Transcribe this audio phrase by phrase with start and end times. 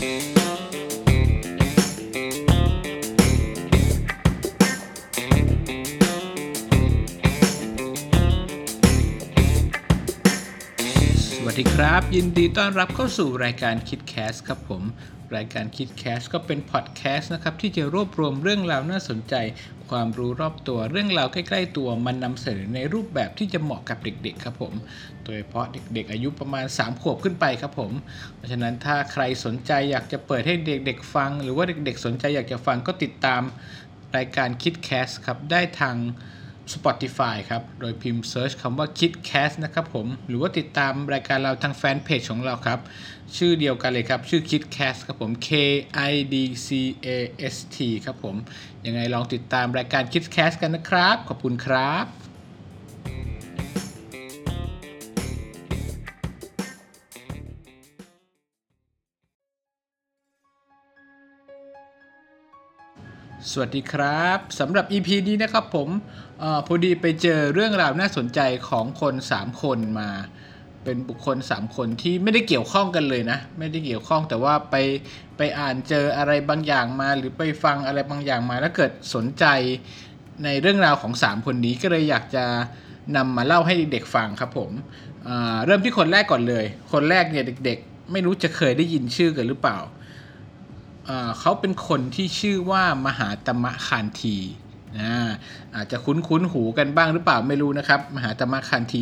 [0.00, 0.06] สวัส
[11.60, 14.82] ดีครับ ยินดีต้อนรับเข้าสู่รายการคิดแคสครับผม
[15.36, 19.34] รายการคิดแคสก็เป็นพอดแคสต์นะครับ ที่จะรวบรวมเรื่องราวน่าสนใจ
[19.90, 24.72] ความรู้รอบตัว เรื่องราวใกล้ๆตัวมันนำเสนอในรูปแบบที่จะเหมาะกับเด็กๆครับผม
[25.24, 27.92] โดยเฉพาะเด็กๆ อายุประมาณ 3 ขวบขึ้นไปครับผม
[28.36, 33.42] เพราะฉะนั้นถ้าใครสนใจอยากจะเปิดให้เด็กๆฟัง หรือว่าเด็กๆ สนใจอยากจะฟังก็ติดตาม
[34.16, 35.96] รายการคิดแคสครับได้ทาง
[36.72, 42.80] Spotify ครับ โดยพิมพ์ Search คำว่า KidCast นะครับผม หรือว่าติดตามรายการเราทางแฟนเพจของเราครับ
[43.36, 45.50] ชื่อเดียวกันเลยครับ ชื่อ KidCast ครับผม K
[46.10, 46.34] I D
[46.66, 46.68] C
[47.06, 47.08] A
[47.54, 48.36] S T ครับผม
[48.86, 52.06] ยังไงลองติดตามรายการ KidCast กันนะครับ ขอบคุณครับ
[63.50, 65.88] สวัสดีครับสำหรับ EP นี้นะครับผม
[66.42, 70.10] ออพอดีไปเจอเรื่องราวน่าสนใจของคน 3 คนมา
[70.84, 74.76] เป็นบุคคล 3 คนที่ไม่ได้เกี่ยวข้องกันเลยนะ ไม่ได้เกี่ยวข้องแต่ว่าไป
[75.36, 79.44] ไปอ่านเจออะไรบางอย่างมา หรือไปฟังอะไรบางอย่างมา แล้วเกิดสนใจ
[80.44, 82.44] ในเรื่องราวของ 3 คนนี้ก็เลยอยากจะ
[83.16, 84.70] นำมาเล่าให้เด็กๆฟังครับผม
[85.64, 89.78] เริ่มที่คนแรกก่อนเลย คนแรกเนี่ยเด็ก ๆ ไม่รู้จะเคยได้ยินชื่อกันหรือเปล่า
[91.40, 94.36] เขาเป็นคนที่ชื่อว่ามหาตมะคานที
[95.76, 99.00] อาจจะคุ้นคุ้นๆหูกันบ้างหรือเปล่าไม่รู้นะครับ มหาตมะคานที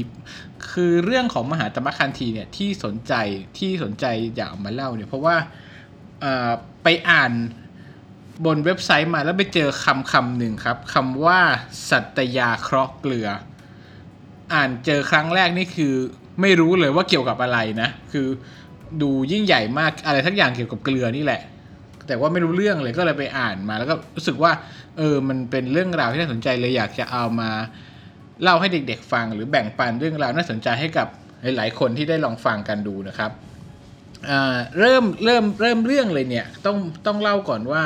[0.72, 3.14] คือเรื่องของมหาตมะคานทีเนี่ยที่สนใจ
[3.58, 5.36] ที่สนใจอยากเอามาเล่าเนี่ยเพราะว่า
[6.82, 7.32] ไปอ่าน
[8.44, 11.40] บนเว็บไซต์มาแล้วไปเจอคำคำหนึ่งครับคำว่า
[11.90, 13.28] สัตยาเคราะห์เกลือ
[14.54, 15.94] อ่านเจอครั้งแรกนี่คือ
[16.40, 18.26] ไม่รู้เลยว่าเกี่ยวกับอะไรนะ คือ
[19.02, 21.42] ดูยิ่งใหญ่มากอะไรทั้งอย่างเกี่ยวกับเกลือนี่แหละ
[22.08, 24.52] แต่ว่าไม่รู้เรื่องเลยก็เลยไปอ่านมา แล้วก็รู้สึกว่า
[24.96, 27.50] เออมันเป็นเรื่องราวที่น่าสนใจเลยอยากจะเอามา
[28.42, 31.08] เล่าให้เด็กๆฟัง หรือแบ่งปันเรื่องราวน่าสนใจให้กับ
[31.42, 33.30] หลายๆคนที่ได้ลองฟังกันดูนะครับ
[34.78, 36.76] เริ่มเริ่มเริ่มเรื่องเลยเนี่ยต้อง
[37.06, 37.82] ต้องเล่าก่อนว่า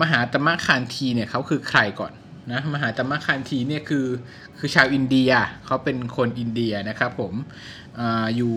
[0.00, 2.12] มหาตมะคานทีเนี่ยเขาคือใครก่อน
[2.52, 4.06] นะมหาตมะคานทีเนี่ยคือ
[4.58, 5.30] คือชาวอินเดีย
[5.66, 7.34] เขาเป็นคนอินเดียนะครับผม
[7.98, 8.00] อ
[8.36, 8.54] อยู่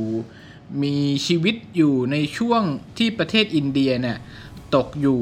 [0.84, 2.62] มีชีวิตอยู่ในช่วง
[2.98, 4.18] ที่ประเทศอินเดียเนี่ย
[4.76, 5.20] ตกอยู่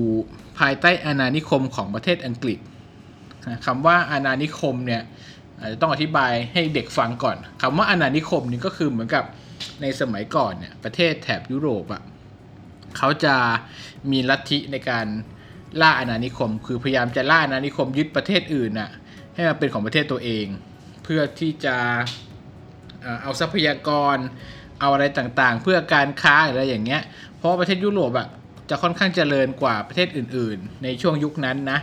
[0.59, 2.59] ภายใต้อาณานิคมของประเทศอังกฤษ
[3.65, 5.01] คำว่าอาณานิคมเนี่ย
[5.59, 9.23] อาจจะต้องอธิบายให้เด็กฟังก่อนคำว่าอาณานิคมนี่ก็คือเหมือนกับ
[9.81, 12.01] ในสมัยก่อนเนี่ยประเทศแถบยุโรปอะ
[12.97, 13.35] เขาจะ
[14.11, 15.07] มีลัทธิในการ
[15.81, 18.89] ล่าอาณานิคม คือพยายามจะล่าอาณานิคมยึดประเทศอื่นน่ะ
[19.33, 20.45] ให้มาเป็นของประเทศตัวเอง
[21.03, 21.75] เพื่อที่จะ
[23.23, 24.17] เอาทรัพยากร
[24.83, 27.01] เอาอะไรต่างๆ เพื่อการค้าหรืออะไรอย่างเงี้ย
[27.37, 28.27] เพราะประเทศยุโรปอะ
[28.69, 31.79] จะค่อนข้างเจริญกว่าประเทศอื่น ๆ ในช่วงยุคนั้นนะ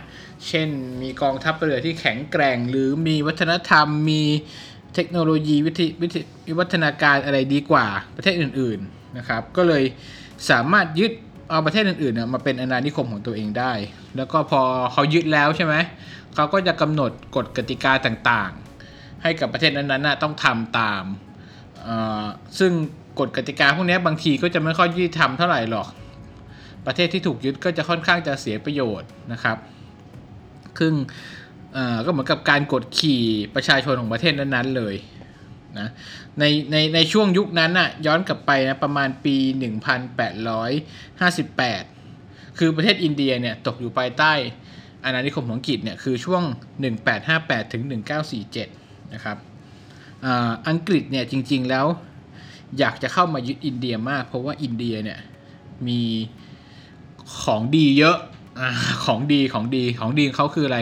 [0.47, 0.67] เช่น
[1.01, 4.23] มีกองทัพเรือที่แข็งแกร่ง หรือมีวัฒนธรรม มี
[4.95, 5.85] เทคโนโลยีวิธี
[6.47, 9.83] วิวัฒนาการอะไรดีกว่าประเทศอื่น ๆ นะครับ ก็เลย
[10.49, 11.11] สามารถยึด
[11.49, 13.73] เอาประเทศอื่นๆมาเป็นอาณานิคมของตัวเองได้
[14.17, 14.61] แล้วก็พอ
[14.93, 15.75] เขายึดแล้วใช่ไหม
[16.35, 21.03] เขาก็จะกำหนดกฎกติกาต่างๆ ให้กับประเทศนั้นๆต้องทำตาม
[22.59, 22.71] ซึ่ง
[23.19, 25.87] กฎกติกาพวกนี้บางทีก็จะไม่ค่อยยุติธรรมเท่าไหร่หรอก
[26.85, 29.57] ประเทศที่ถูกยึดก็จะค่อนข้างจะเสียประโยชน์นะครับ
[30.79, 30.93] ซึ่ง
[31.73, 33.23] เอ่อก็เหมือนกับการกดขี่
[33.55, 34.95] ประชาชนของประเทศนั้นๆเลย
[35.79, 35.89] นะ
[36.39, 39.35] ในในในช่วงยุคนั้นน่ะย้อนกลับไปนะประมาณปี
[40.97, 44.31] 1858 คือประเทศอินเดียเนี่ยตกอยู่ภายใต้
[45.03, 46.43] อาณานิคมของอังกฤษเนี่ยคือช่วง
[47.07, 47.83] 1858 ถึง
[48.47, 49.37] 1947 นะครับ
[50.67, 51.85] อังกฤษเนี่ยจริง ๆ แล้ว
[52.79, 55.19] อยากจะเข้ามายึดอินเดียมาก เพราะว่าอินเดียเนี่ย
[55.87, 56.01] มี
[57.43, 58.17] ของดีเยอะ
[58.59, 58.61] อ
[59.05, 60.79] ของดีของดีของดีของเขาคืออะไร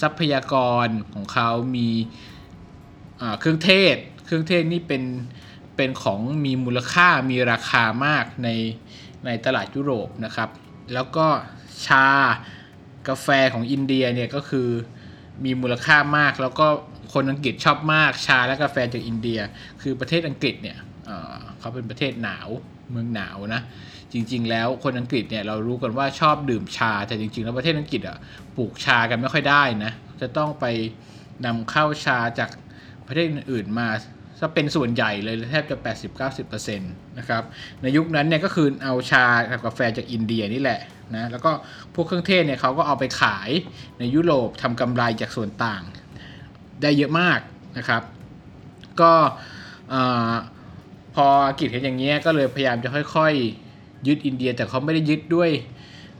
[0.00, 0.54] ทรัพยาก
[0.84, 1.88] รของเขามี
[3.40, 5.02] เครื่องเทศ เครื่องเทศนี่เป็น
[5.76, 8.48] เป็นของมีมูลค่ามีราคามากใน
[9.24, 10.48] ในตลาดยุโรปนะครับ
[10.94, 11.26] แล้วก็
[11.86, 12.06] ชา
[13.08, 14.68] กาแฟของอินเดียเนี่ยก็คือ
[15.44, 16.68] มีมูลค่ามากแล้วก็
[17.14, 19.40] คนอังกฤษชอบมากชาและกาแฟจากอินเดีย
[19.82, 20.78] คือประเทศอังกฤษเนี่ย
[21.58, 22.48] เขาเป็นประเทศหนาว
[22.90, 23.62] เมืองหนาวนะ
[24.12, 28.16] จริง ๆ แล้วคนอังกฤษเนี่ยเรารู้กันว่าชอบดื่มชา แต่จริง ๆ แล้วประเทศอังกฤษอะ
[28.56, 30.66] ปลูกชากันไม่ค่อยได้นะจะต้องไป
[31.46, 32.50] นำเข้าชาจาก
[33.06, 33.88] ประเทศอื่นมา
[34.40, 35.76] จะเป็นส่วนใหญ่เลยแทบจะ
[36.22, 37.42] 80-90%นะครับ
[37.82, 40.80] ในยุคนั้นเนี่ยก็คือเอาชากับกาแฟจากอินเดียนี่แหละ
[41.16, 41.50] นะแล้วก็
[41.94, 43.50] พวกเครื่องเทศเนี่ยเขาก็เอาไปขาย
[43.98, 45.82] ในยุโรปทำกำไรจากส่วนต่าง
[46.82, 47.40] ได้เยอะมาก
[47.78, 48.02] นะครับ
[49.00, 49.12] ก็
[51.14, 55.50] พออังกฤษเห็นอย่างเงี้ยก็เลยพยายามจะค่อยๆ ยึดอินเดีย แต่เขาไม่ได้ยึดด้วย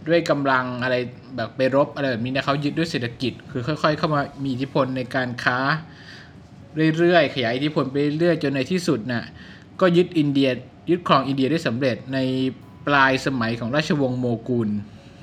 [0.08, 0.96] ด้วยกำลังอะไร
[1.36, 5.58] แบบไปรบอะไรแบบนี้นะเขายึดด้วยเศรษฐกิจ คือค่อย ๆ เข้ามามีอิทธิพลในการค้า
[6.98, 9.24] เรื่อยๆขยายอิทธิพลไปเรื่อยๆจนในที่สุดน่ะ
[9.80, 10.48] ก็ยึดอินเดีย
[10.90, 12.18] ยึดครองอินเดียได้สำเร็จใน
[12.86, 14.68] ปลายสมัยของราชวงศ์โมกุล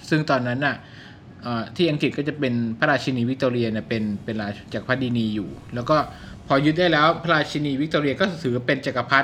[0.10, 0.99] ซึ่งตอนนั้นน่ะเอ่อ
[1.76, 5.98] ที่อังกฤษก็จะเป็นพระราชินีวิกตอเรียเนี่ยเป็นเป็นราชจักรพรรดินีอยู่ แล้วก็
[6.48, 9.20] พอยึดได้แล้วพระราชินีวิกตอเรียก็ถือเป็นจักรพรร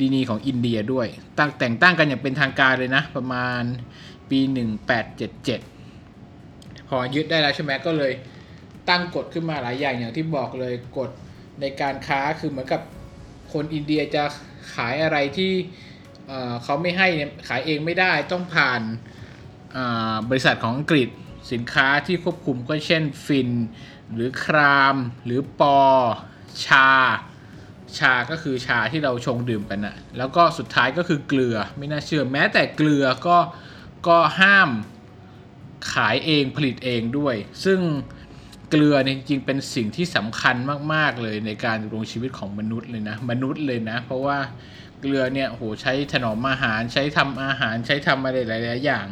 [0.00, 1.06] ดินีของอินเดียด้วย
[1.38, 3.62] ตั้งแต่งตั้งกันอย่างเป็นทางการเลยนะ ประมาณ
[4.30, 4.40] ปี
[6.04, 8.12] 1877 พอยึดได้แล้วใช่ไหมก็เลย
[8.88, 11.10] ตั้งกฎขึ้นมาหลายอย่างอย่างที่บอกเลยกฎ
[11.60, 12.82] ในการค้าคือเหมือนกับ
[13.52, 14.24] คนอินเดียจะ
[14.74, 15.52] ขายอะไรที่
[16.62, 17.08] เขาไม่ให้
[17.48, 18.80] ขายเองไม่ได้ต้องผ่าน
[20.28, 21.08] บริษัทของอังกฤษ
[21.52, 23.50] สินค้าที่ควบคุมก็เช่นฟิน
[24.14, 25.80] หรือคราม หรือปอ
[26.66, 26.90] ชา
[27.98, 33.38] ชาก็คือชาที่เราชงดื่มกันนะแล้วก็สุดท้ายก็คือเกลือไม่น่าเชื่อแม้แต่เกลือก็
[34.08, 34.70] ก็ห้าม
[35.92, 37.34] ขายเองผลิตเองด้วย
[37.64, 37.80] ซึ่ง
[38.70, 40.56] เกลือเนี่ยจริงๆเป็นสิ่งที่สำคัญ
[40.94, 44.38] มากๆเลยในการดำรงชีวิตของมนุษย์เลยนะมนุษย์เลยนะ เพราะว่า
[45.00, 49.06] เกลือเนี่ยโหใช้ถนอมอาหารใช้ทำอาหารใช้ทำอะไรหลายๆอย่าง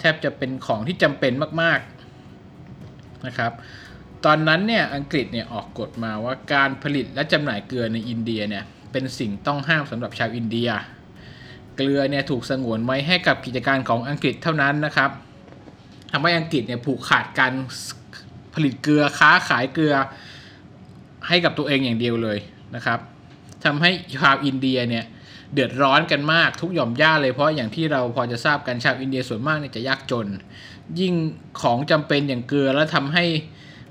[0.00, 1.32] แทบจะเป็นของที่จำเป็น
[1.62, 3.52] มากๆนะครับ
[4.24, 10.68] ตอนนั้นเนี่ยอังกฤษเนี่ยออกกฎมาว่าการผลิตและจำหน่ายเกลือในอินเดียเนี่ยเป็นสิ่งต้องห้ามสำหรับชาวอินเดีย
[11.76, 15.10] เกลือเนี่ยถูกสงวนไว้ให้กับกิจการของอังกฤษเท่านั้นนะครับ
[16.12, 17.52] ทำให้อังกฤษเนี่ยผูกขาดการ
[18.54, 19.94] ผลิตเกลือค้าขายเกลือ
[21.28, 22.38] ให้กับตัวเองอย่างเดียวเลย
[22.74, 22.98] นะครับ
[23.64, 25.04] ทำให้ชาวอินเดียเนี่ย
[25.56, 30.26] เดือดร้อนกันมากทุกหย่อมหญ้าเลยเพราะอย่างที่เราพอจะทราบกันชาวอินเดียส่วนมากเนี่ยจะยากจน
[31.00, 31.14] ยิ่ง
[31.62, 33.24] ของจำเป็นอย่างเกลือแล้วทำให้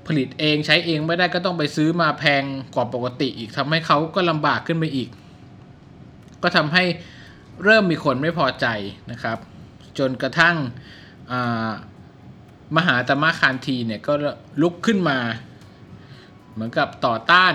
[0.06, 2.42] ผลิตเองใช้เองไม่ได้ก็ต้องไปซื้อมาแพง
[2.74, 5.08] กว่าปกติอีกทำให้เขาก็ลำบากขึ้นไปอีก
[6.42, 6.84] ก็ทำให้
[7.64, 8.66] เริ่มมีคนไม่พอใจ
[9.10, 9.38] นะครับ
[9.98, 10.56] จนกระทั่ง
[11.32, 11.70] อ่า
[12.76, 14.12] มหาตมะคานทีเนี่ยก็
[14.62, 15.18] ลุกขึ้นมา
[16.52, 17.54] เหมือนกับต่อต้าน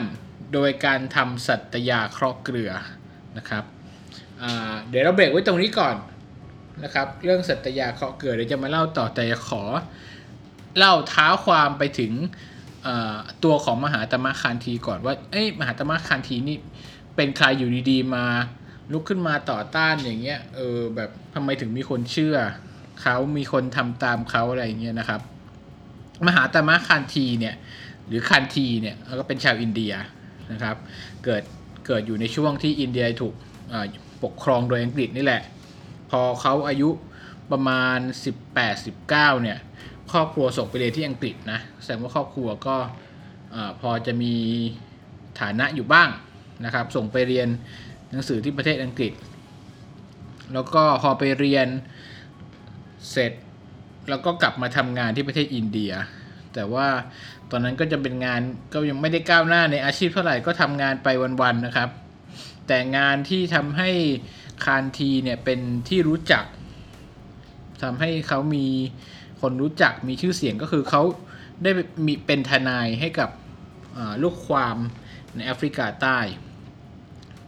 [0.54, 2.72] โดยการทำสัตยาเคราะห์เกลือ
[3.38, 3.64] นะครับ
[4.90, 5.96] เดี๋ยวเราเบรกไว้ตรงนี้ก่อน
[6.84, 9.64] นะครับ เรื่องสัตยาเคาะเกลือเดี๋ยวจะมาเล่าต่อแต่ขอ
[10.78, 12.14] เล่าเท้าความไปถึง
[13.44, 16.58] ตัวของมหาตมะคานทีก่อนว่าเอ้ยมหาตมะคานทีนี่
[17.16, 18.26] เป็นใครอยู่ดีๆ มา
[18.92, 22.38] ลุกขึ้นมาต่อต้านอย่างเงี้ยเออแบบทำไมถึงมีคนเชื่อ
[23.02, 25.22] เขามีคนทำตามเขาอะไรเงี้ยนะครับ
[26.28, 27.56] มหาตมะคานทีเนี่ย
[28.08, 29.94] หรือคานทีเนี่ยก็เป็นชาวอินเดีย
[30.52, 30.76] นะครับ
[31.24, 31.44] เกิด
[31.86, 33.34] เกิดอยู่ในช่วงที่อินเดียถูก
[33.74, 33.86] อ่อ
[34.24, 35.42] ปกครองโดยอังกฤษนี่แหละ
[36.12, 36.90] พอเขาอายุ
[37.52, 37.98] ประมาณ
[38.70, 39.58] 18-19 เนี่ย
[40.12, 42.78] ครอบครัวส่งไปเรียนที่อังกฤษนะแสดงว่าครอบครัวก็
[43.82, 44.34] พอจะมี
[45.40, 46.10] ฐานะอยู่บ้าง
[46.66, 47.48] นะครับ ส่งไปเรียน
[48.12, 49.14] หนังสือที่ประเทศอังกฤษ
[50.54, 51.68] แล้วก็พอไปเรียน
[53.12, 53.32] เสร็จ
[54.10, 55.92] แล้วก็กลับมาทำงานที่ประเทศอินเดีย
[56.54, 56.88] แต่ว่า
[57.52, 58.42] ตอนนั้นก็จะเป็นงาน
[58.74, 61.08] ก็ยังไม่ได้ก้าวหน้าในอาชีพเท่าไหร่ก็ทำงานไป
[61.42, 61.90] วันๆนะครับ
[62.74, 63.90] แต่งานที่ทำให้
[64.66, 65.60] คานทีเนี่ยเป็น
[65.90, 66.46] ที่รู้จัก
[67.84, 68.68] ทำให้เขามี
[69.42, 71.02] คนรู้จักมีชื่อเสียงก็คือเขา
[71.64, 71.72] ได้
[72.06, 73.30] มีเป็นทนายให้กับ
[74.24, 74.78] ลูกความ
[75.36, 76.20] ในแอฟริกาใต้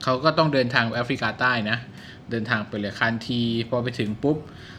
[0.04, 1.78] เขาก็ต้องเดินทางไปแอฟริกาใต้นะ
[2.31, 4.38] เดินทางไปเลยคานที พอไปถึงปุ๊บ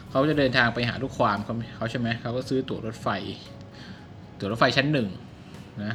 [0.09, 3.07] เขาจะเดินทางไปหาลูกความเขาเขาใช่ไหมเขาก็ซื้อตั๋วรถไฟ
[4.39, 5.09] ตั๋วรถไฟชั้นหนึ่ง
[5.83, 5.93] นะ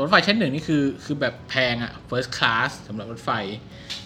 [0.00, 3.30] รถไฟชั้นหนึ่งนี่คือคือแบบแพงอะ first class สำหรับรถไฟ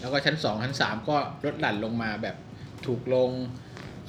[0.00, 2.36] แล้วก็ชั้น2ชั้น3ก็ลดหลั่นลงมาแบบ
[2.86, 3.30] ถูกลง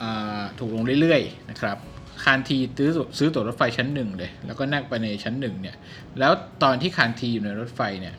[0.02, 1.78] อ่าถูกลงเรื่อยๆนะครับ
[2.24, 5.76] คานทีซื้อซื้อตั๋วรถไฟชั้นหนึ่งเลย แล้วก็นั่งไปในชั้นหนึ่งเนี่ย
[6.20, 6.32] แล้ว
[6.64, 8.16] ตอนที่คานทีอยู่ในรถไฟเนี่ย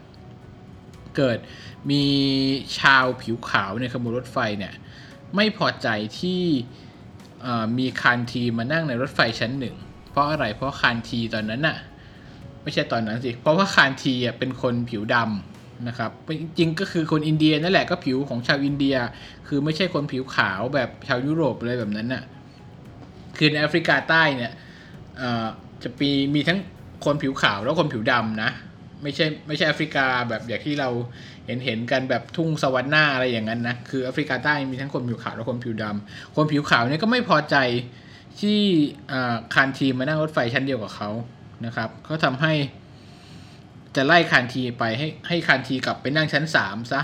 [1.17, 1.39] เกิด
[1.91, 2.05] มี
[2.79, 4.73] ชาวผิวขาวในขบวนรถไฟเนี่ย
[5.37, 5.89] ไม่พอใจ
[6.21, 6.43] ที่
[7.47, 9.77] อ่อมีคานทีมานั่งในรถไฟชั้นหนึ่ง
[10.11, 11.77] เพราะอะไรเพราะคานทีตอนนั้นน่ะ
[12.67, 16.11] ไม่ใช่ตอนนั้นสิ เพราะว่าคานทีเป็นคนผิวดำนะครับ
[16.59, 18.97] จริงก็คือคนอินเดียนั่นแหละก็ผิวของชาวอินเดีย
[19.49, 22.23] คือไม่ใช่คนผิวขาวแบบชาวยุโรปอะไรแบบนั้นน่ะ
[23.37, 24.53] คือในแอฟริกาใต้เนี่ย
[25.83, 26.59] จะมีมีทั้ง
[27.05, 28.51] คนผิวขาวแล้วคนผิวดำนะ
[29.03, 30.89] ไม่ใช่ไม่ใช่แอฟริกาแบบอย่างที่เรา
[31.47, 37.57] เห็นเห็นกันแบบทุ่งสวรรค์หน้าอะไรอย่างนั้นนะคือแอฟริกาใต้มีทั้งคนผิวขาวและคนผิวดำคนผิวขาวเนี่ยก็ไม่พอใจ
[38.41, 38.59] ที่
[39.13, 41.11] อ่าคานทีมานั่งรถไฟชั้นเดียวกับเขา
[41.65, 42.53] นะครับก็ทำให้
[43.97, 47.01] จะไล่คานทีไปให้ให้คานทีกลับไปนั่งชั้นสามซะ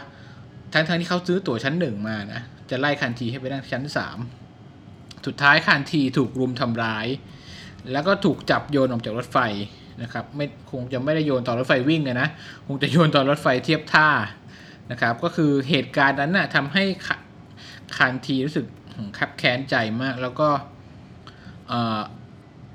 [0.72, 2.40] ทั้งทั้งที่เขาซื้อตั๋วชั้นหนึ่งมานะ
[2.70, 4.18] จะไล่คานทีให้ไปนั่งชั้นสาม
[5.26, 7.06] สุดท้ายคานทีถูกรุมทำร้าย
[7.92, 9.38] แล้วก็ถูกจับโยนออกจากรถไฟ
[10.02, 12.28] นะครับไม่คงจะไม่ได้โยนตอนรถไฟวิ่งอะนะ
[12.66, 14.08] คงจะโยนตอนรถไฟเทียบท่า
[14.90, 17.16] นะครับก็คือเหตุการณ์นั้นน่ะทำให้คา
[17.96, 18.66] คานทีรู้สึก
[19.18, 20.48] คับแค้นใจมาก แล้วก็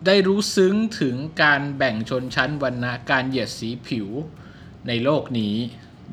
[0.05, 4.07] ได้รู้ซึ้งถึงการแบ่งชนชั้นวรรณะการเหยียดสีผิว
[4.87, 5.55] ในโลกนี้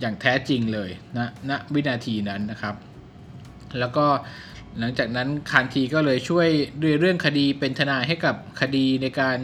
[0.01, 2.75] อย่างแท้จริงเลยนะณวินาทีนั้นนะครับ
[3.79, 4.07] แล้วก็
[4.79, 6.49] หลังจากนั้นคานทีก็เลยช่วย
[6.83, 9.37] ด้วยเรื่องคดีเป็นทนายให้กับคดีในการ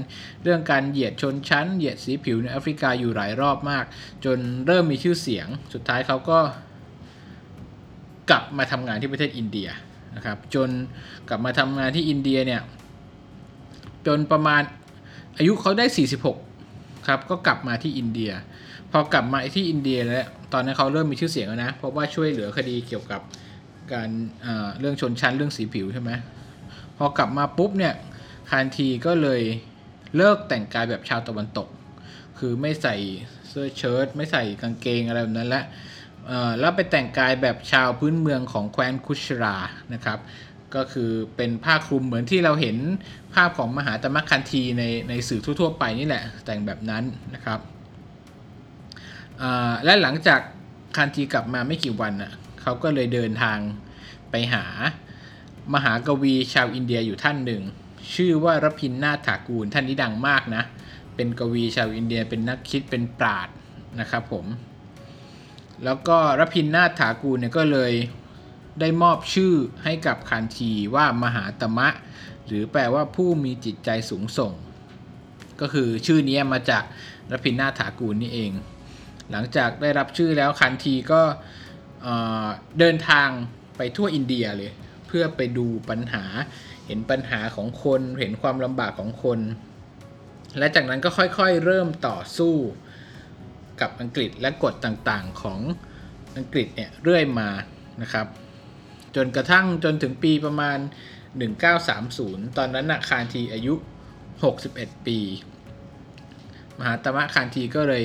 [0.42, 3.84] เรื่องการเหยียดชนชั้น เหยียดสีผิวในแอฟริกาอยู่หลายรอบมาก
[4.24, 6.38] จนเริ่มมีชื่อเสียง สุดท้ายเขาก็
[8.30, 9.68] กลับมาทำงานที่ประเทศอินเดีย
[10.16, 10.68] นะครับ จน
[11.28, 12.62] กลับมาทำงานที่อินเดียเนี่ย
[14.06, 14.62] จนประมาณ
[15.36, 15.86] อายุเขาได้
[16.46, 18.32] 46 ครับ ก็กลับมาที่อินเดีย
[18.90, 23.20] พอกลับมาที่อินเดียแล้ว ตอนนั้นเขาเริ่มมีชื่อเสียงแล้วนะ เพราะว่าช่วยเหลือคดีเกี่ยวกับ
[23.92, 24.10] การ
[24.42, 26.10] เอ่อเรื่องชนชั้นเรื่องสีผิวใช่ไหม
[26.96, 27.94] พอกลับมาปุ๊บเนี่ย
[28.50, 29.42] คานทีก็เลย
[30.16, 31.68] เลิกแต่งกายแบบชาวตะวันตก
[32.38, 32.96] คือไม่ใส่
[33.48, 35.62] เสื้อเชิ้ตไม่ใส่กางเกงอะไรแบบนั้นและ
[36.60, 39.56] แล้วไปแต่งกายแบบชาวพื้นเมืองของแคว้นคุชรา
[39.94, 40.18] นะครับ
[40.74, 42.76] ก็คือเป็นผ้าคลุมเหมือนที่เราเห็น
[43.34, 47.60] ภาพของมหาตมะคันทีในในสื่อทั่ว ๆ ไปนี่แหละแต่งแบบนั้นนะครับ
[49.84, 50.40] และหลังจาก
[50.96, 53.58] คันทีกลับมาไม่กี่วันน่ะเขาก็เลยเดินทาง
[54.30, 54.64] ไปหา
[55.74, 57.62] มหากวีชาวอินเดียอยู่ท่านหนึ่ง
[58.14, 60.62] ชื่อว่ารพินนาถากูลท่านนี้ดังมากนะ
[61.14, 63.48] เป็นกวีชาวอินเดียเป็นนักคิดเป็นปราด
[64.00, 64.46] นะครับผม
[65.84, 67.92] แล้วก็รพินนาถากูลเนี่ยก็เลย
[68.80, 71.88] ได้มอบชื่อให้กับคานทีว่ามหาตมะ
[72.46, 74.52] หรือแปลว่าผู้มีจิตใจสูงส่ง
[75.60, 76.84] ก็คือชื่อนี้มาจาก
[77.32, 78.52] รพินนาถากูลนี่เอง
[79.30, 81.22] หลังจากได้รับชื่อแล้วคันทีก็
[82.78, 83.28] เดินทาง
[83.76, 84.72] ไปทั่วอินเดียเลย
[85.06, 86.24] เพื่อไปดูปัญหา
[86.86, 89.40] เห็นปัญหาของคนเห็นความลำบากของคน
[90.58, 92.54] และจากนั้นก็ค่อยๆ เริ่มต่อสู้
[93.80, 95.60] กับอังกฤษและกฎต่างๆของ
[96.36, 97.48] อังกฤษเนี่ยเรื่อยมา
[98.02, 98.26] นะครับ
[99.16, 100.78] จนกระทั่งจนถึงปีประมาณ
[101.88, 103.74] 1930 ตอนนั้นนะคานทีอายุ
[104.40, 105.18] 61 ปี
[106.78, 108.04] มหาตมะคานทีก็เลย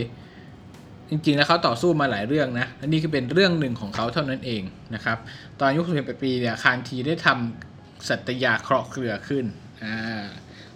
[1.09, 4.63] จริงๆ แล้วเขาต่อสู้มาหลายเรื่องนะและนี่คือเป็นเรื่องหนึ่งของเขาเท่านั้นเอง
[4.95, 5.17] นะครับ
[5.57, 9.45] ตอนอายุ61ปีเนี่ยคานทีได้ทำสัตยาเคราะห์เกลือขึ้น
[9.83, 10.25] อ่า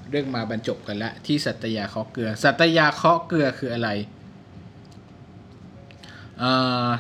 [0.09, 3.89] เรื่องมาบรรจบกันล้วที่สัตยาเคราะห์เกลือ สัตยาเคราะห์เกลือคืออะไร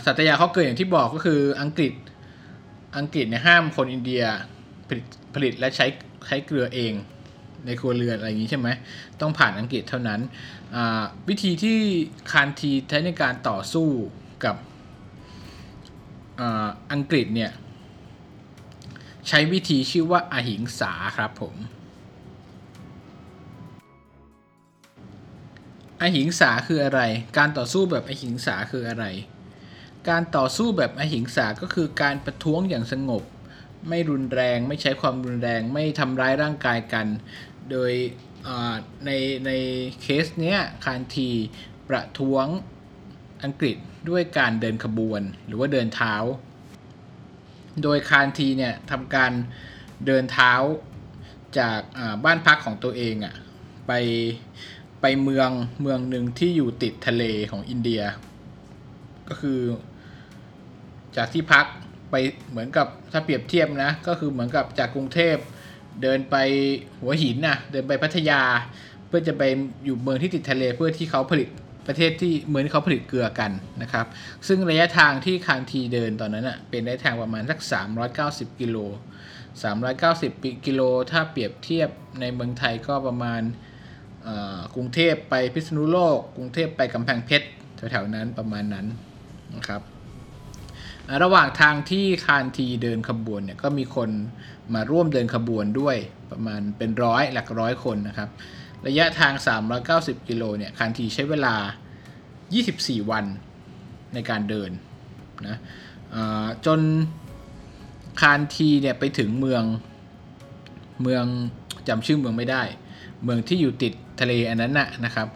[0.05, 1.93] สัตยาเคราะห์เกลืออย่างที่บอกก็คืออังกฤษ
[2.97, 4.23] อังกฤษเนี่ยห้ามคนอินเดีย
[4.87, 5.87] ผลิตผลิตและใช้
[6.27, 6.93] ใช้เกลือเอง
[7.65, 8.69] ในครัวเรือนอะไรอย่างนี้ใช่ไหม
[9.21, 10.19] ต้องผ่านอังกฤษเท่านั้น
[11.29, 11.77] วิธีที่
[12.31, 13.87] คานทีใช้ในการต่อสู้
[14.45, 14.55] กับ
[16.39, 16.43] อ,
[16.91, 17.51] อังกฤษเนี่ย
[19.27, 21.55] ใช้วิธีชื่อว่าอาหิงสาครับผม
[26.01, 27.01] อหิงสาคืออะไร
[27.37, 29.05] การต่อสู้แบบอหิงสาคืออะไร
[30.09, 33.23] การต่อสู้แบบอหิงสาก็คือการประท้วงอย่างสงบ
[33.89, 37.07] ไม่รุนแรง ไม่ใช้ความรุนแรง ไม่ทำร้ายร่างกายกัน
[37.71, 37.91] โดย
[39.05, 39.11] ใน
[39.45, 39.51] ใน
[40.01, 41.29] เคสเนี้ยคานที
[41.89, 42.45] ประท้วง
[43.43, 43.77] อังกฤษ
[44.09, 46.15] ด้วยการเดินขบวน หรือว่าเดินเท้า
[47.83, 49.31] โดยคานทีเนี่ยทำการ
[50.05, 50.53] เดินเท้า
[51.59, 51.79] จาก
[52.25, 53.35] บ้านพักของตัวเองอะ่ะ
[53.87, 53.91] ไป
[55.01, 55.49] ไปเมือง
[55.81, 58.01] เมืองหนึ่งที่อยู่ติดทะเลของอินเดีย
[59.29, 59.59] ก็คือ
[61.17, 61.65] จากที่พัก
[62.11, 62.15] ไป
[62.49, 65.35] เหมือนกับถ้าเปรียบเทียบนะ ก็คือเหมือนกับจากกรุงเทพ
[66.01, 66.35] เดินไป
[67.01, 68.41] หัวหินนะเดินไปพัทยา
[69.07, 69.43] เพื่อจะไป
[69.85, 71.49] อยู่เมืองที่ติดทะเลเพื่อที่เขาผลิต
[71.87, 73.51] ประเทศที่เหมือนที่เขาผลิตเกลือกัน
[73.81, 74.05] นะครับ
[74.47, 77.59] ซึ่งระยะทางที่คางทีเดินตอนนั้นอะเป็นระยะทางประมาณสัก
[78.09, 78.77] 390 กิโล
[79.71, 81.89] 390 กิโล ถ้าเปรียบเทียบ
[82.19, 83.41] ในเมืองไทยก็ประมาณ
[84.75, 87.47] กรุงเทพไปพิษณุโลก กรุงเทพไปกำแพงเพชร
[87.91, 88.85] แถวๆนั้นประมาณนั้น
[89.55, 89.81] นะครับ
[91.23, 94.09] ระหว่างทางที่คานทีเดินขบวนเนี่ยก็มีคน
[94.73, 95.97] มาร่วมเดินขบวนด้วย
[96.31, 98.29] ประมาณเป็นร้อยหลักร้อยคนนะครับ
[98.87, 99.33] ระยะทาง
[99.81, 101.55] 390 กิโลเนี่ยคานทีใช้เวลา
[102.33, 103.25] 24 วัน
[104.13, 104.71] ในการเดิน
[105.47, 105.57] นะ
[106.65, 106.79] จน
[108.21, 109.63] คานทีเนี่ยไปถึงเมือง
[111.01, 111.25] เมือง
[111.87, 112.63] จำชื่อเมืองไม่ได้
[113.23, 115.27] เมืองที่อยู่ติดทะเลอันนั้นนะนะครับ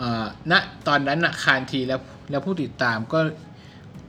[0.00, 0.52] อ่าณ
[0.88, 2.00] ตอนนั้นนะคานทีแล้ว
[2.30, 3.20] แล้วผู้ติดตามก็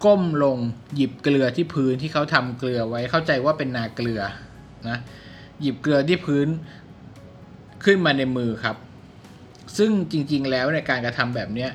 [0.04, 0.58] ก้มลง
[0.96, 4.22] หยิบเกลือที่พื้นที่เขาทำเกลือไว้เข้าใจว่าเป็นนาเกลือ
[4.90, 4.98] นะ
[5.62, 6.48] หยิบเกลือที่พื้น
[7.84, 8.78] ขึ้นมาในมือครับ
[9.78, 11.72] ซึ่งจริงๆแล้วในการกระทำแบบเนี้ย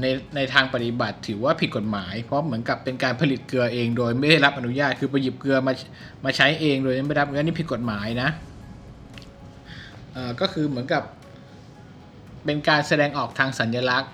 [0.00, 5.72] ในในทางปฏิบัติถือว่าผิดกฎหมาย เพราะเหมือนกับเป็นการผลิตเกลือเองโดยไม่ได้รับอนุญาตคือไปหยิบเกลือมา
[6.24, 8.28] มาใช้เองโดยไม่ได้รับอนุญาตนี่ผิดกฎหมายนะ
[10.40, 11.02] ก็คือเหมือนกับ
[12.44, 14.12] เป็นการแสดงออกทางสัญลักษณ์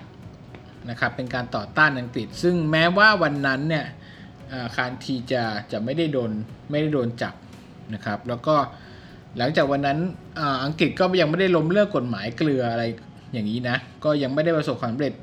[0.89, 3.85] นะครับเป็นการต่อต้านอังกฤษ ซึ่งแม้ว่าวันนั้นเนี่ย
[4.51, 6.31] อ่าคานทีจะจะไม่ได้โดน
[6.71, 7.33] ไม่ได้โดนจับ
[7.93, 8.55] นะครับแล้วก็
[9.37, 9.99] หลังจากวันนั้น
[10.39, 12.83] อ,อังกฤษก็ยังไม่ได้ล้มเลิกกฎหมายเกลืออะไร
[13.33, 15.13] อย่างนี้นะก็ยังไม่ได้ประสบความสำเร็จ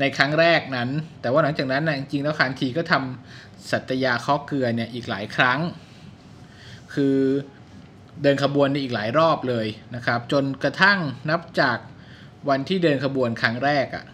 [0.00, 0.88] ในครั้งแรกนั้น
[1.20, 5.58] แต่ว่าหลังจากนั้นนะจริงๆแล้วคานทีก็ทำสัตยาเคาะเกลือเนี่ยอีกหลายครั้ง
[6.94, 7.16] คือ
[8.22, 10.98] เดินขบวนในอีกหลายรอบเลยนะครับ จนกระทั่ง
[11.30, 11.78] นับจาก
[12.48, 14.04] วันที่เดินขบวนครั้งแรกอะ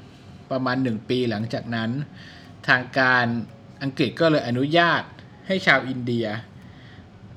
[0.52, 1.90] ประมาณ 1 ปีหลังจากนั้น
[2.68, 3.26] ทางการ
[3.82, 5.02] อังกฤษก็เลยอนุญาต
[5.46, 6.26] ให้ชาวอินเดีย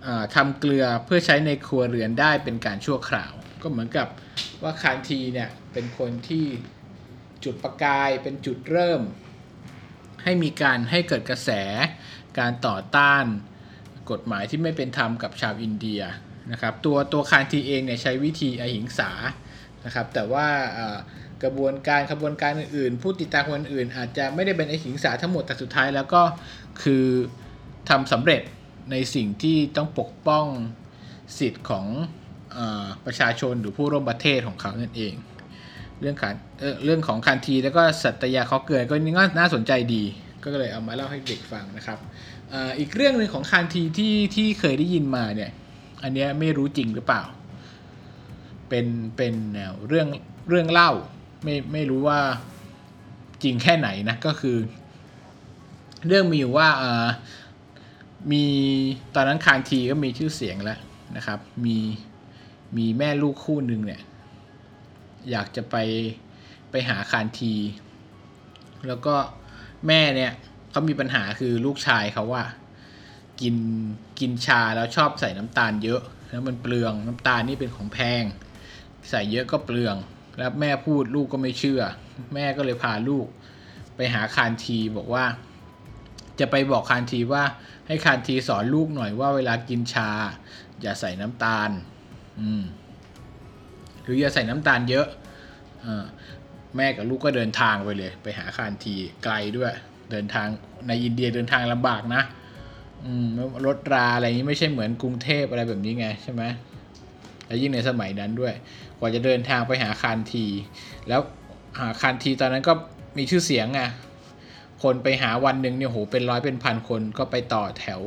[0.06, 4.08] อ่าทำเกลือเพื่อใช้ในครัวเรือนได้เป็นการชั่วคราว ก็เหมือนกับ
[4.64, 6.46] ว่าคานธีเนี่ยเป็นคนที่
[7.44, 9.02] จุดประกายเป็นจุดเริ่ม
[10.24, 11.50] ให้มีการให้เกิดกระแส
[12.40, 13.26] การต่อต้าน
[14.12, 16.02] กฎหมายที่ไม่เป็นธรรมกับชาวอินเดีย
[16.52, 19.12] นะครับตัวตัวคานธีเองเนี่ยใช้วิธีอหิงสา
[19.86, 20.98] นะครับแต่ว่าอ่า
[21.44, 26.22] กระบวนการขบวนการอื่นๆ ผู้ติดตามคนอื่น อาจจะไม่ได้เป็นอหิงสาทั้งหมดแต่สุดท้ายแล้วก็
[26.82, 27.06] คือ
[27.90, 28.42] ทำสำเร็จ
[28.92, 30.46] ในสิ่งที่ต้องปกป้อง
[31.40, 31.86] สิทธิ์ของ
[32.58, 32.60] อ
[33.06, 35.14] ประชาชนหรือผู้ร่วมประเทศของเขานั่นเอง
[36.02, 40.04] เรื่องการเเรื่องของคันทีแล้วก็สัตยาเขาเกลือก็นี่ก็น่าสนใจดี
[40.44, 42.00] ก็เลยเอามาเล่าให้เด็กฟังนะครับ
[42.54, 45.52] ออีกเรื่องหนึ่งของคันทีที่ที่เคยได้ยินมาเนี่ย
[46.04, 47.24] อันเนี้ยไม่รู้จริงหรือเปล่า
[48.70, 48.86] เป็น
[49.18, 50.08] เป็นแนวเรื่อง
[50.50, 50.92] เรื่องเล่า
[51.46, 52.20] ไม่ไม่รู้ว่า
[53.44, 54.58] จริงแค่ไหนนะก็คือ
[56.08, 57.08] เรื่องมีอยู่ว่าอ่า
[58.32, 58.44] มี
[59.16, 60.80] ตอนนั้นคานทีก็มีชื่อเสียงแล้ว
[61.16, 61.78] นะครับ มี
[62.78, 64.02] มีแม่ลูกคู่หนึ่งเนี่ย
[65.32, 65.76] อยากจะไป
[66.72, 67.54] ไปหาคานที
[68.88, 69.16] แล้วก็
[69.88, 70.32] แม่เนี่ย
[70.72, 72.44] เขามีปัญหาคือลูกชายเขาว่า
[73.42, 73.56] กิน
[74.20, 78.24] กินชาแล้วชอบใส่น้ำตาลเยอะ แล้วมันเปลืองน้ำตาลนี่เป็นของแพง
[79.10, 79.96] ใส่เยอะก็เปลือง
[80.38, 81.82] แล้วแม่พูดลูกก็ไม่เชื่อ
[82.34, 83.28] แม่ก็เลยพาลูก
[83.96, 85.26] ไปหาคานทีบอกว่า
[86.40, 87.44] จะไปบอกคานทีว่า
[87.88, 90.10] ให้คานทีสอนลูกหน่อยว่าเวลากินชา
[90.82, 91.70] อย่าใส่น้ำตาล
[92.40, 92.64] อืม
[94.04, 95.08] หรืออย่าใส่น้ำตาลเยอะ
[95.86, 95.88] อ
[96.78, 99.74] แม่กับลูกก็เดินทางไปเลย ไปหาคานทีไกลด้วย
[100.12, 100.48] เดินทาง
[100.88, 102.24] ในอินเดียเดินทางลำบากนะ
[103.06, 103.12] อื
[103.66, 106.44] รถราอะไรนี้ไม่ใช่เหมือนกรุงเทพอะไรแบบนี้ไงใช่ไหม
[107.46, 108.54] แล้วยิ่งในสมัยนั้นด้วย
[109.00, 110.46] กว่าจะเดินทางไปหาคานที
[111.08, 111.22] แล้ว
[111.80, 112.74] หาคานทีตอนนั้นก็
[113.18, 113.82] มีชื่อเสียงไง
[114.84, 118.02] คนไปหาวันหนึ่งเนี่ยโหเป็นร้อยเป็นพันคนก็ไปต่อแถว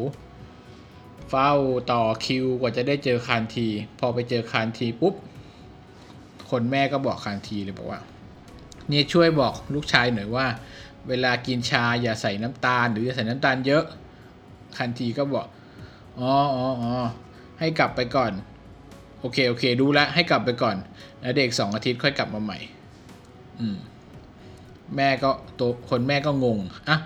[1.31, 1.53] เฝ้า
[1.93, 3.67] ต่อคิวกว่าจะได้เจอคานที
[3.99, 5.15] พอไปเจอคานทีปุ๊บ
[6.51, 8.01] คนแม่ก็บอกคานทีเลยบอกว่า
[8.89, 10.47] เนี่ยช่วยบอกลูกชายหน่อยว่า
[11.09, 13.85] เวลากินชาอย่าใส่น้ำตาล หรืออย่าใส่น้ำตาลเยอะ
[14.79, 15.47] คันทีก็บอก
[16.19, 16.93] อ๋ออ๋ออ๋อ
[17.59, 18.33] ให้กลับไปก่อน
[19.21, 20.77] โอเคโอเค ดูแลให้กลับไปก่อน
[21.21, 22.59] แล้วเด็กสองอาทิตย์ค่อยกลับมาใหม่
[23.61, 23.77] อืม
[24.97, 26.99] แม่ก็ตัวคนแม่ก็งงอะ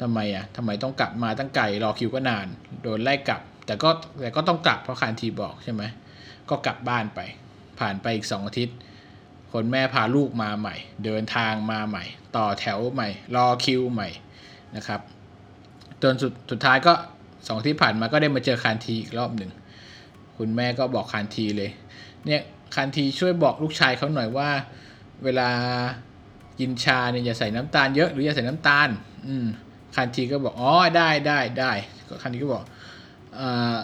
[0.00, 2.46] ทำไมอะทำไมต้องกลับมาตั้งไกลรอคิวก็นาน
[2.82, 5.82] โดนไล่กลับ แต่ก็แต่ก็ต้องกลับเพราะคันทีบอกใช่ไหม
[6.50, 7.20] ก็กลับบ้านไป
[7.78, 8.76] ผ่านไปอีกสองอาทิตย์
[9.52, 12.04] คนแม่พาลูกมาใหม่ เดินทางมาใหม่
[12.36, 14.08] ต่อแถวใหม่ รอคิวใหม่
[14.76, 15.00] นะครับ
[16.02, 16.92] จนสุดสุดท้ายก็
[17.48, 19.50] สองที่ผ่านมาก็ได้มาเจอคานทีอีกรอบหนึ่ง
[20.38, 21.70] คุณแม่ก็บอกคานทีเลย
[22.26, 22.42] เนี่ย
[22.74, 24.50] คานทีช่วยบอกลูกชายเขาหน่อยว่า
[25.24, 25.48] เวลา
[26.60, 28.88] กินชาเนี่ยอย่าใส่น้ำตาลเยอะหรืออย่าใส่น้ำตาล
[29.26, 29.46] อืม
[29.96, 31.72] คานทีก็บอกอ๋อได้ได้ได้
[32.08, 32.64] ก็คานทีก็บอก
[33.34, 33.76] เอ่อ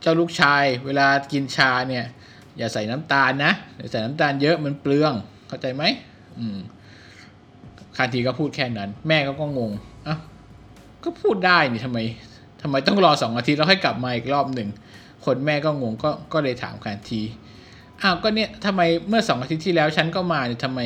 [0.00, 2.04] เจ้าลูกชาย เวลากินชาเนี่ย
[2.58, 5.12] อย่าใส่น้ำตาลนะอย่าใส่น้ำตาลเยอะมันเปลือง
[5.48, 5.82] เข้าใจไหม
[6.38, 6.58] อืม
[7.96, 9.72] คานทีก็พูดแค่นั้น แม่ก็ก็งง
[10.06, 10.16] อะ
[11.04, 11.98] ก็พูดได้นี่ทำไม
[12.62, 14.68] ทำไมต้องรอสองอาทิตย์แล้วค่อยกลับมาอีกรอบหนึ่ง
[15.26, 17.22] คนแม่ก็งงก็ก็เลยถามคานที
[18.02, 20.80] อ้าวก็เนี่ยทำไมเมื่อสองอาทิตย์ที่แล้วฉันก็มาเนี่ยทำไม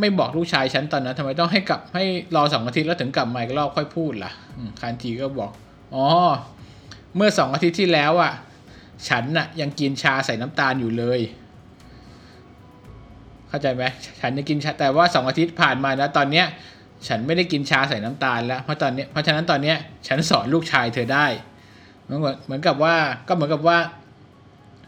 [0.00, 2.04] ไม่บอกลูกชายฉันตอนนั้นทำไมต้องให้กลับให้
[2.36, 4.32] รอสองอาทิตย์แล้วถึงกลับมาอีกรอบค่อยพูดล่ะ
[4.80, 5.50] คานทีก็บอก
[5.94, 6.06] อ๋อ
[7.16, 8.32] เมื่อสองอาทิตย์ที่แล้วอะ
[9.08, 11.20] ฉันน่ะยังกินชาใส่น้ำตาลอยู่เลย
[13.48, 13.84] เข้าใจไหม
[14.20, 16.46] ฉันยังกินชาแต่ว่าสองอาทิตย์ผ่านมาแล้วตอนเนี้ย
[17.08, 19.76] ฉันไม่ได้กินชาใส่น้ำตาลแล้วเพราะตอนเนี้ยเพราะฉะนั้นตอนเนี้ย
[20.08, 21.26] ฉันสอนลูกชายเธอได้
[22.04, 22.96] เหมือนเหมือนกับว่า
[23.28, 23.78] ก็เหมือนกับว่า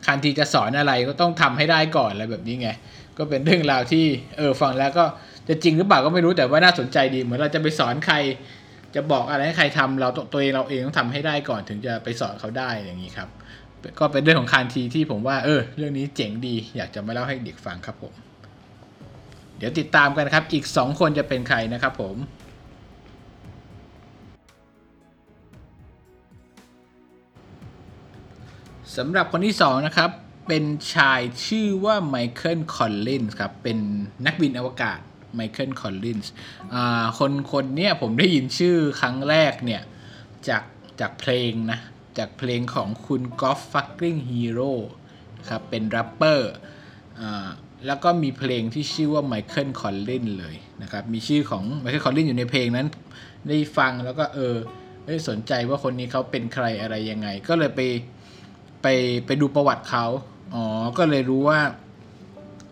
[0.07, 2.69] คันทีจะสอนอะไรก็ต้องทำให้ได้ก่อนอะไรแบบนี้ไง
[3.19, 4.05] ก็เป็นเรื่องราวที่
[4.39, 5.05] เออฟังแล้วก็
[5.49, 8.17] จะจริงหรือเปล่าก็ไม่รู้แต่ว่าน่าสนใจดี เหมือนเราจะไปสอนใคร
[8.95, 13.29] จะบอกอะไรให้ใครทำเราตัวตัวเองเราเองต้องทำให้ได้ก่อนถึงจะไปสอนเขาได้อย่างนี้ครับ
[13.99, 18.15] ก็เป็นเรื่องของคานธีที่ผมว่า เออ เรื่องนี้เจ๋งดี อยากจะมาเล่าให้เด็กฟังครับผม
[19.59, 22.17] เดี๋ยวติดตามกันครับ อีก 2 คนจะเป็นใครนะครับผม
[29.01, 30.11] สำหรับคนที่ 2 นะครับ
[30.49, 33.79] เป็นชายชื่อว่าไมเคิลคอลลินส์ครับ เป็น
[34.27, 34.99] นักบินอวกาศ
[35.35, 36.31] ไมเคิลคอลลินส์
[37.19, 39.83] คนคนเนี้ยผมได้ยินชื่อครั้งแรกเนี่ย
[40.49, 40.63] จาก
[41.01, 41.79] จากเพลงนะ
[42.19, 44.73] จากเพลงของคุณกอล์ฟ Fucking Hero
[45.49, 46.53] ครับ เป็นแรปเปอร์
[47.87, 52.87] แล้วก็มีเพลงที่ชื่อว่าไมเคิลคอลลินส์เลยนะครับ มีชื่อของไมเคิลคอลลินส์อยู่ในเพลงนั้น
[53.49, 54.57] ได้ฟังแล้วก็เออ
[55.29, 57.81] สนใจว่าคนนี้เขาเป็นใครอะไรยังไง ก็เลยไป
[58.89, 60.05] ไปไปดูประวัติเขา
[60.55, 60.65] อ๋อ
[60.99, 61.61] ก็เลยรู้ว่า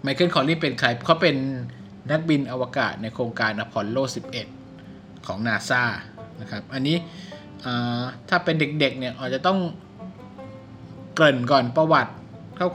[0.03, 1.37] ไมเคิลคอลลินส์เป็นใครเขาเป็น
[2.11, 3.99] นักบินอวกาศในโครงการอพอลโล
[4.63, 5.83] 11 ของนาซา
[6.41, 6.97] นะครับ อันนี้
[8.29, 9.59] ถ้าเป็นเด็กๆเนี่ยอาจจะต้อง
[11.15, 12.13] เกริ่นก่อนประวัติ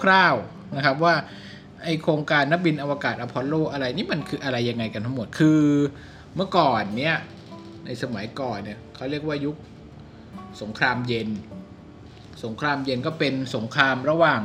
[0.04, 1.14] คร่าวๆนะครับว่า
[1.84, 5.62] ไอโครงการนักบินอวกาศอพอลโลอะไรนี่มันคืออะไรยังไงกันทั้งหมด คือ
[6.36, 7.16] เมื่อก่อนเนี่ย
[7.86, 9.56] ในสมัยก่อนเนี่ยเขาเรียกว่ายุค
[10.62, 11.30] สงครามเย็น
[12.44, 14.42] สงครามเย็นก็เป็นสงครามระหว่าง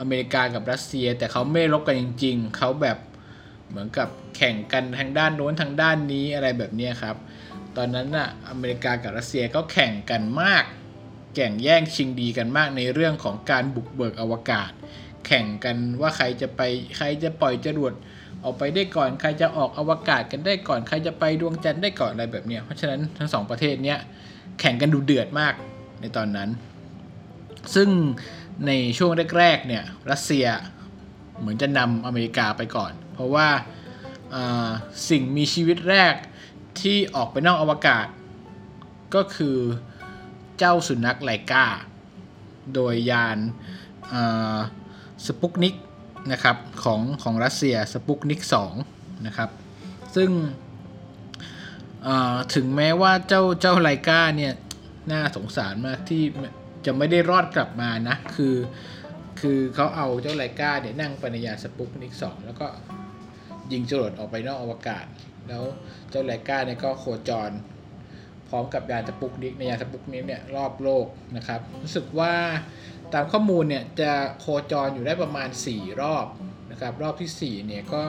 [0.00, 2.98] อเมริกากับรัสเซีย แต่เขาไม่รบกันจริง ๆ เขาแบบ
[3.68, 7.16] เหมือนกับแข่งกันทางด้านโน้นทางด้านนี้อะไรแบบนี้ครับ
[7.76, 10.64] ตอนนั้นน่ะอเมริกากับรัสเซียก็แข่งกันมาก
[11.36, 14.70] แข่งแย่งชิงดีกันมากในเรื่องของการบุกเบิกอวกาศ
[15.26, 16.60] แข่งกันว่าใครจะไป
[16.96, 17.92] ใครจะปล่อยจรวด
[18.44, 23.98] ออกไปได้ก่อนใครจะออกอวกาศกันได้ก่อนใครจะไปดวงจันทร์ได้ก่อนอะไรแบบเนี้ยเพราะฉะนั้นทั้งสองประเทศเนี้ย
[24.60, 25.54] แข่งกันดูเดือดมาก
[26.00, 26.48] ในตอนนั้น
[27.74, 27.88] ซึ่ง
[28.66, 30.46] ในช่วงแรกๆเนี่ยรัสเซีย
[31.40, 33.48] เหมือนจะนำอเมริกาไปก่อน เพราะว่า
[35.10, 36.14] สิ่งมีชีวิตแรก
[36.80, 38.06] ที่ออกไปนอกอวกาศ
[39.14, 39.56] ก็คือ
[40.58, 41.66] เจ้าสุนัขไลกา
[42.74, 43.38] โดยยาน
[45.26, 45.74] สปุกนิก
[46.32, 48.40] นะครับของของรัสเซียสปุกนิก
[48.84, 49.50] 2นะครับ
[50.16, 50.30] ซึ่ง
[52.54, 54.52] ถึงแม้ว่าเจ้าเจ้าไลกาเนี่ย
[55.10, 56.22] น่าสงสารมากที่
[56.86, 58.56] จะไม่ได้รอดกลับมานะ คือ
[59.40, 62.66] คือเขาเอาเจ้าไลกาเนี่ยนั่งปในยานสปุกนิก2แล้วก็
[63.72, 65.06] ยิงจรวดออกไปนอกอวกาศ
[65.48, 65.62] แล้ว
[66.10, 67.50] เจ้าไลกาเนี่ยก็โคจร
[68.48, 72.34] พร้อมกับยานสปุกนิกในยานสปุกนิกเนี่ยรอบโลกนะครับ รู้สึกว่า
[73.14, 76.26] ตามข้อมูลเนี่ยจะโคจรอยู่ได้ประมาณ 4 รอบ
[76.70, 78.02] นะครับ รอบที่ 4 เนี่ยก็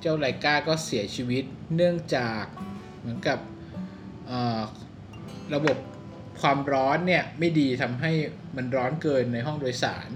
[0.00, 1.44] เจ้าไลกาก็เสียชีวิต
[1.76, 2.44] เนื่องจาก
[2.98, 3.38] เหมือนกับ
[5.54, 5.76] ระบบ
[6.42, 8.12] ความร้อนเนี่ยไม่ดีทำให้
[8.56, 10.08] มันร้อนเกินในห้องโดยสาร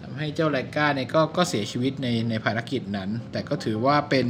[0.00, 4.26] ทำให้เจ้าไลกาเนี่ยก็ก็เสียชีวิตในในภารกิจนั้น แต่ก็ถือว่าเป็น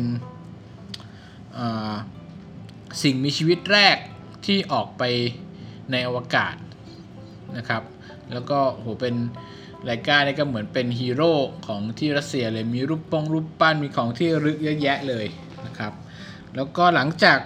[3.03, 3.97] สิ่งมีชีวิตแรก
[4.47, 5.03] ที่ออกไป
[5.91, 6.55] ในอวกาศ
[7.57, 7.83] นะครับ
[8.33, 9.15] แล้วก็โหเป็น
[9.85, 11.33] ไลกาเนี่ยก็เหมือนเป็นฮีโร่
[11.67, 15.27] ของที่รัสเซียเลย มีรูปปงรูปปั้น มีของที่ระลึกเยอะแยะเลย
[15.67, 15.93] นะครับ
[16.57, 17.39] แล้วก็หลังจาก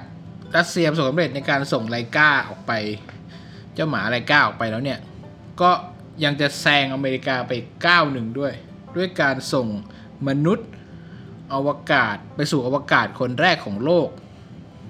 [0.57, 2.73] รัสเซียประสบความสำเร็จในการส่งไลกาออกไป
[3.75, 4.99] เจ้าหมาอะไลกาออกไปแล้วเนี่ย
[5.61, 5.71] ก็
[6.25, 7.53] ยังจะแซงอเมริกาไป
[7.87, 8.53] ก้าวหนึ่งด้วย
[8.97, 9.67] ด้วยการส่ง
[10.29, 10.69] มนุษย์
[11.55, 14.09] อวกาศไปสู่อวกาศคนแรกของโลก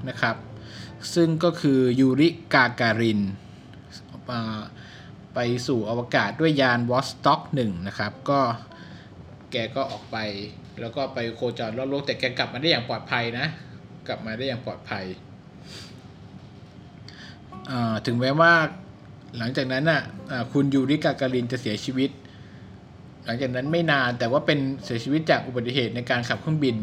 [0.08, 0.36] นะครับ
[1.14, 3.20] ซึ่งก็คือยูริกาการิน
[5.34, 8.40] ไปสู่อวกาศด้วยยานวอสต็อกหนึ่งนะครับ ก็
[9.52, 10.16] แกก็ออกไป
[10.80, 13.46] แล้วก็ไปโคจรรอบโลกแต่แกกลับมาได้อย่างปลอดภัยนะ
[14.06, 15.04] กลับมาได้อย่างปลอดภัย
[18.07, 18.53] ถึงแม้ว่า
[19.38, 20.03] หลังจากนั้นน่ะ
[20.53, 22.11] คุณยูริกาการินจะเสียชีวิต
[23.24, 26.77] หลังจากนั้นไม่นานแต่ว่าเป็นเสียชีวิตจากอุบัติเหตุในการขับเครื่องบิน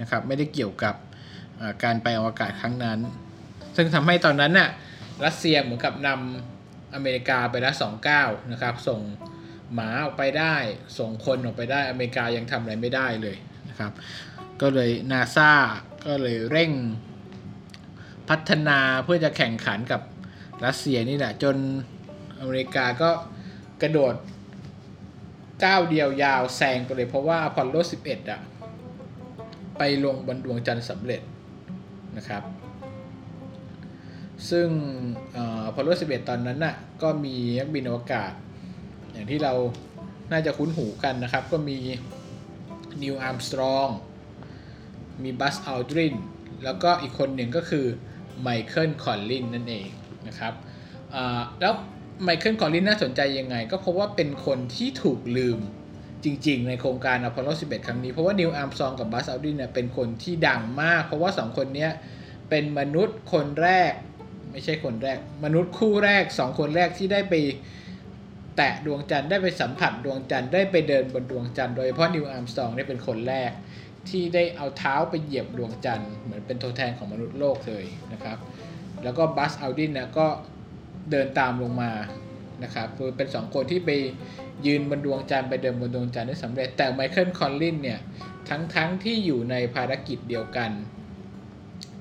[0.00, 0.94] นะครับไม่ได้เกี่ยวกับ
[1.84, 2.98] การไปอวกาศครั้งนั้น
[3.76, 4.68] ซึ่งทำให้ตอนนั้นน่ะ
[5.24, 9.00] รัสเซียเหมือนกับนำอเมริกาไปล้วสองก้านะครับ ส่ง
[9.74, 10.54] หมาออกไปได้
[10.98, 13.36] ส่งคนออกไปได้อเมริกายังทำอะไรไม่ได้เลย
[13.68, 13.92] นะครับ
[14.60, 15.52] ก็เลยนาซา
[16.06, 16.72] ก็เลยเร่ง
[18.28, 20.00] พัฒนาเพื่อจะแข่งขันกับ
[20.64, 21.56] รัสเซียนี่แหละ จน
[22.40, 23.10] อเมริกาก็
[23.82, 24.14] กระโดด
[25.64, 28.40] ก้าวเดียวยาวแซงไปเลยเพราะว่าอพอลโล 11 อะ
[29.78, 31.22] ไปลงบนดวงจันทร์สำเร็จ
[32.16, 32.42] นะครับ
[34.50, 34.68] ซึ่ง
[35.36, 35.38] อ
[35.74, 38.32] พอลโล 11 ตอนนั้นน่ะก็มีนักบินอวกาศ
[39.12, 39.54] อย่างที่เรา
[40.32, 41.78] น่าจะคุ้นหูกันนะครับ ก็มี
[43.02, 43.88] นีลอาร์มสตรอง
[45.22, 46.14] มีบัสอัลดริน
[46.64, 47.86] แล้วก็อีกคนหนึ่งก็คือ
[48.40, 49.88] ไมเคิลคอลลินส์นั่นเอง
[50.30, 50.54] นะครับ
[51.60, 51.72] แล้ว
[52.22, 55.58] ไมเคิลคอลลินส์น่าสนใจยังไง ก็เพราะว่าเป็นคนที่ถูกลืม
[56.24, 61.88] จริงๆ ในโครงการอพอลโล 11 ครั้งนี้ เพราะว่านีลอาร์มสตรองกับบัสอัลดรินเนี่ยเป็นคนที่ดังมาก เพราะว่าสองคนนี้
[62.48, 63.92] เป็นมนุษย์คนแรก
[64.50, 67.34] ไม่ใช่คนแรก มนุษย์คู่แรกสองคนแรกที่ได้ไป
[68.56, 73.50] แตะดวงจันทร์ได้ไปสัมผัสดวงจันทร์ได้ไปเดินบนดวงจันทร์โดยเฉพาะนีลอาร์มสตรองเนี่ยเป็นคนแรก
[74.08, 78.38] ที่ได้เอาเท้าไปเหยียบดวงจันทร์เหมือนเป็นตัวแทนของมนุษย์โลกเลยนะครับ
[79.04, 80.26] แล้วก็บัสอัลดรินนะก็
[81.10, 81.92] เดินตามลงมา
[82.64, 83.90] นะครับคือเป็นสองคนที่ไป
[84.66, 88.00] ยืนบนดวงจันทร์ไปเดินบนดวงจันทร์ได้สำเร็จแต่ไมเคิลคอลลินส์เนี่ย
[88.48, 90.70] ทั้งทั้งที่อยู่ในภารกิจเดียวกัน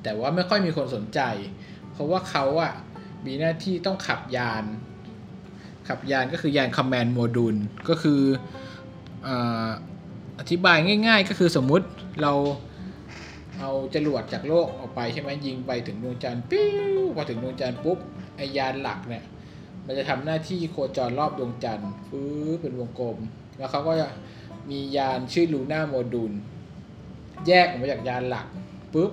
[0.03, 1.19] แต่ว่าไม่ค่อยมีคนสนใจ
[1.91, 2.73] เพราะว่าเขาอะ
[3.25, 4.63] มีหน้าที่ต้องขับยาน
[5.87, 7.59] ขับยานก็คือยาน command module
[7.89, 8.21] ก็คือ
[9.27, 9.29] อ
[10.39, 11.85] อธิบายง่าย ๆ ก็คือสมมุติ
[12.21, 12.33] เรา
[13.59, 16.67] เอาจรวดจากโลกออกไปใช่ไหมยิงไปถึงดวงจันทร์ปิ้
[16.99, 17.97] วพอถึงดวงจันทร์ปุ๊บ
[18.35, 19.23] ไอยานหลักเนี่ย
[19.85, 23.17] มันจะทำหน้าที่โคจรรอบดวงจันทร์ฟื้อเป็นวงกลม
[23.57, 24.07] แล้วเขาก็จะ
[24.69, 26.31] มียานชื่อลูน่าโมดูล
[27.47, 28.45] แยกออกมาจากยานหลัก
[28.93, 29.11] ปุ๊บ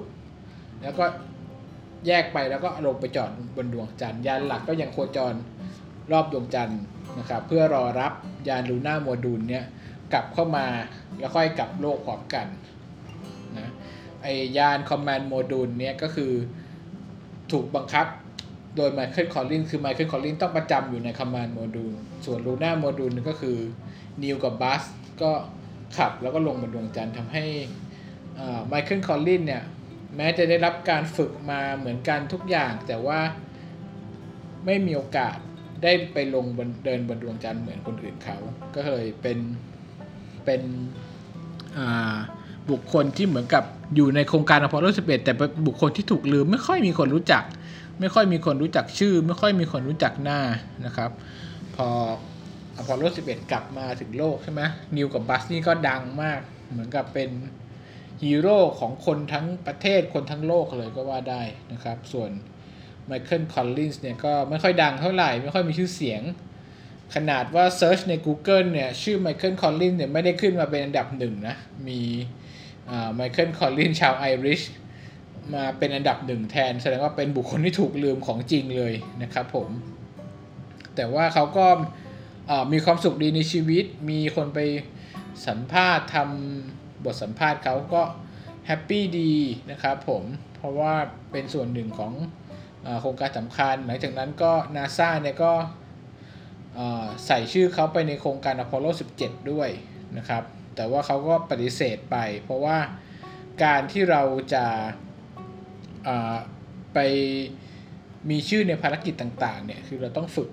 [0.82, 1.04] แล้วก็
[2.06, 5.34] แยกไปแล้วก็ลงไปจอดบนดวงจันทร์ยานหลักก็ยังโคจร
[6.12, 6.80] รอบดวงจันทร์
[7.18, 8.12] นะครับเพื่อรอรับ
[8.48, 9.64] ยาน Lunar Module เนี่ย
[10.12, 10.66] กลับเข้ามา
[11.18, 12.46] แล้วค่อยกลับโลกพร้อมกัน
[14.26, 16.32] ไอยาน Command Module เนี่ยก็คือ
[17.52, 18.06] ถูกบังคับ
[18.76, 21.92] โดยไมเคิลคอลลินส์คือไมเคิลคอลลินส์ต้องประจำอยู่ใน Command Module
[22.24, 23.56] ส่วน Lunar Module ก็คือ
[24.22, 24.82] นีลกับบัส
[25.22, 25.30] ก็
[25.96, 27.44] ขับแล้วก็ลงบนดวงจันทร์ทำให้
[28.68, 29.62] ไมเคิลคอลลินส์เนี่ย
[30.16, 33.20] แม้จะได้รับการฝึกมาเหมือนกันทุกอย่าง แต่ว่า
[34.66, 35.36] ไม่มีโอกาส
[35.82, 38.36] ได้ไปลงบนเดินบนดวงจันทร์เหมือนคนอื่นเขา
[38.74, 39.38] ก็เลยเป็น
[40.44, 40.62] เป็น
[41.78, 42.16] อ่า
[42.70, 43.64] บุคคลที่เหมือนกับ
[43.96, 47.44] อยู่ในโครงการอพอลโล11 แต่เป็นบุคคลที่ถูกลืมไม่ค่อยมีคนรู้จัก
[48.00, 50.40] ไม่ค่อยมีคนรู้จักชื่อ ไม่ค่อยมีคนรู้จักหน้า
[50.86, 51.10] นะครับ
[51.76, 51.88] พอ
[52.76, 54.62] อพอลโล11 กลับมาถึงโลกใช่ไหม
[54.96, 57.30] นีลกับบัซนี่ก็ดังมาก เหมือนกับเป็น
[58.22, 62.30] ฮีโร่ของคนทั้งประเทศคนทั้งโลกเลยก็ว่าได้นะครับ ส่วน
[63.06, 66.22] ไมเคิลคอลลินส์เนี่ยก็ไม่ค่อยดังเท่าไหร่ ไม่ค่อยมีชื่อเสียง
[67.14, 71.56] ขนาดว่า Search ใน Google เนี่ย ชื่อไมเคิลคอลลินส์เนี่ยไม่ได้ขึ้นมาเป็นอันดับหนึ่งนะ
[71.88, 72.00] มี
[73.14, 74.62] ไมเคิลคอลลินชาวไอริช
[75.54, 79.68] มาเป็นอันดับหนึ่งแทน แสดงว่าเป็นบุคคลที่ถูกลืมของจริงเลยนะครับผม
[80.96, 81.66] แต่ว่าเขาก็
[82.72, 84.58] มีความสุขดีในชีวิต มีคนไป
[85.46, 88.02] สัมภาษณ์ทำบทสัมภาษณ์เขาก็
[88.66, 89.34] happy ดี
[89.70, 90.22] นะครับผม
[90.56, 90.94] เพราะว่า
[91.32, 92.12] เป็นส่วนหนึ่งของ
[93.00, 95.52] โครงการสำคัญ หลังจากนั้นก็นาซาเนี่ยก็
[97.26, 98.86] ใส่ชื่อเขาไปในโครงการอพอลโล
[99.20, 99.68] 17 ด้วย
[100.18, 100.42] นะครับ
[100.76, 102.78] แต่ว่าเขาก็ปฏิเสธไป เพราะว่า
[103.64, 104.22] การที่เรา
[104.54, 104.64] จะ
[106.94, 106.98] ไป
[108.30, 110.50] มีชื่อในภารกิจต่างๆเนี่ยคือเราต้องฝึก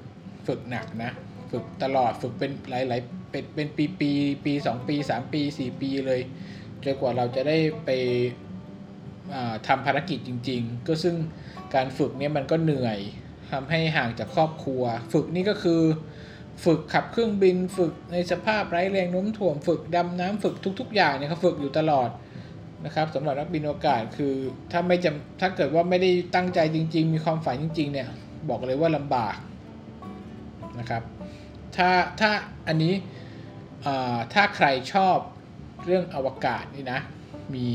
[0.48, 1.12] ฝึกหนักนะ
[1.52, 4.12] ฝึกตลอดฝึกเป็นหลายๆเป็นเป็นปีปี
[4.46, 6.22] ปี2ปี3ปี4ปีเลย
[6.84, 7.90] จนกว่าเราจะได้ไป
[9.68, 11.16] ทำภารกิจจริง ๆ ก็ซึ่ง
[11.76, 13.00] การฝึกเนี่ยมันก็เหนื่อย
[13.52, 14.84] ทำให้ห่างจากครอบครัว
[15.14, 15.82] ฝึกนี่ก็คือ
[16.66, 22.10] ฝึกขับเครื่องบินฝึกในสภาพไร้แรงโน้มถ่วงฝึกดำน้ำฝึกทุก ๆ อย่างเนี่ยเขาฝึกอยู่ตลอด
[22.86, 24.34] นะครับสำหรับนักบินอวกาศคือ
[24.72, 28.08] ถ้าไม่จำถ้าเกิดว่าไม่ได้ตั้งใจจริง ๆ มีความฝันจริง ๆ เนี่ย
[28.50, 29.36] บอกเลยว่าลำบาก
[30.80, 31.04] นะครับ
[31.76, 31.90] ถ้า
[32.20, 32.30] ถ้า
[32.68, 32.94] อันนี้
[34.34, 35.18] ถ้าใครชอบ
[35.86, 37.00] เรื่องอวกาศนี่นะ
[37.54, 37.68] มี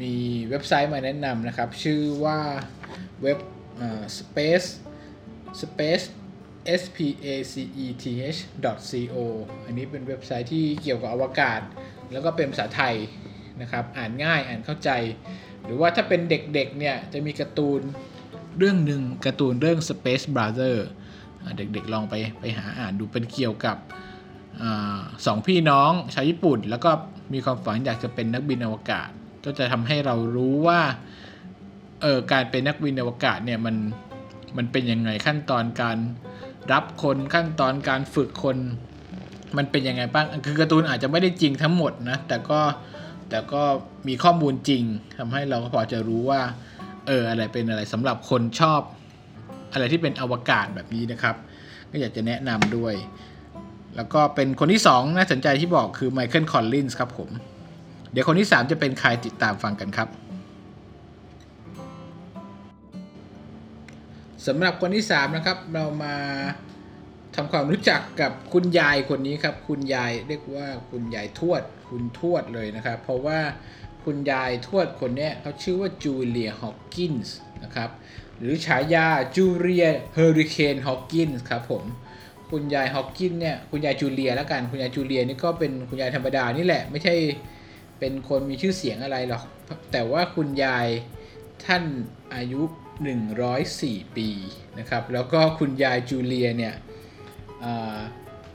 [0.00, 0.12] มี
[0.50, 2.38] เว็บไซต์มาแนะนำนะครับ ชื่อว่า
[3.22, 3.38] เว็บ
[4.18, 4.68] space
[5.62, 6.04] space
[6.80, 8.38] s p a c e t h
[9.12, 9.16] co
[9.64, 11.60] อันนี้เป็นเว็บไซต์ที่เกี่ยวกับอวกาศ
[12.12, 12.94] แล้วก็เป็นภาษาไทย
[13.60, 14.90] นะครับ อ่านง่ายอ่านเข้าใจ
[15.64, 17.80] หรือว่าถ้าเป็นเด็กๆเนี่ยจะมีการ์ตูน
[18.58, 20.76] เรื่องหนึ่งการ์ตูนเรื่อง Space Brother
[21.56, 23.76] เด็กๆลองไปไปหาอ่านดูเป็นเกี่ยวกับ
[24.62, 24.64] อ
[25.26, 26.90] สองพี่น้องชาวญี่ปุ่น แล้วก็
[27.32, 29.08] มีความฝันอยากจะเป็นนักบินอวกาศ
[29.44, 30.80] ก็จะทำให้เรารู้ว่า
[32.02, 33.76] เออการเป็นนักบินอวกาศเนี่ยมัน
[34.56, 35.98] มันเป็นยังไงขั้นตอนการ
[36.72, 38.56] รับคนขั้นตอนการฝึกคน
[39.56, 42.60] มันเป็นยังไงบ้าง คือการ์ตูนอาจจะไม่ได้จริงทั้งหมดนะ แต่ก็
[43.30, 43.62] แต่ก็
[44.08, 44.82] มีข้อมูลจริง
[45.18, 46.40] ทำให้เราพอจะรู้ว่า
[47.06, 48.80] เอออะไรเป็นอะไรสำหรับคนชอบ
[49.72, 51.36] อะไรที่เป็นอวกาศแบบนี้นะครับ
[51.90, 52.94] ก็อยากจะแนะนำด้วย
[53.96, 57.28] แล้วก็เป็นคนที่2น่าสนใจที่บอกคือไมเคิลคอลลินส์ครับผม
[58.12, 60.08] เดี๋ยวคนที่ 3 จะเป็นใครติดตามฟังกันครับ
[64.46, 66.16] สำหรับคนที่3นะครับเรามา
[67.36, 73.40] ทำความรู้จักกับคุณยายคนนี้ครับ คุณยายเรียกว่าคุณยายทวด คุณทวดเลยนะครับ เพราะว่า
[74.04, 77.90] คุณยายทวดคนนี้เขาชื่อว่าจูเลียฮอว์กินส์นะครับ
[78.38, 81.84] หรือฉายาจูเลียเฮอริเคนฮอว์กินส์ครับผม
[82.50, 87.14] คุณยายฮอว์กินเนี่ยคุณยายจูเลียแล้วกันคุณยายจูเลียนี่ก็เป็นคุณยายธรรมดานี่แหละ ไม่ใช่
[87.98, 89.42] เป็นคนมีชื่อเสียงอะไรหรอก
[89.92, 90.86] แต่ว่าคุณยาย
[91.66, 91.84] ท่าน
[92.34, 92.62] อายุ
[93.02, 94.28] 104 ปี
[94.78, 96.74] นะครับ แล้วก็คุณยายจูเลียเนี่ย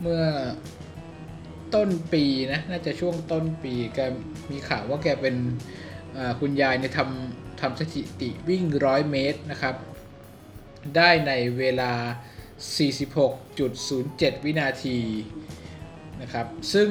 [0.02, 0.24] เมื่อ
[1.76, 4.00] ต้นปีนะน่าจะช่วงต้นปีแก
[4.52, 5.36] มีข่าวว่าแกเป็น
[6.40, 9.76] คุณยายเนี่ยทำทำสถิติวิ่ง 100 เมตรนะครับ
[10.96, 11.92] ได้ในเวลา
[13.14, 14.98] 46.07 วินาที
[16.22, 16.90] นะครับ ซึ่ง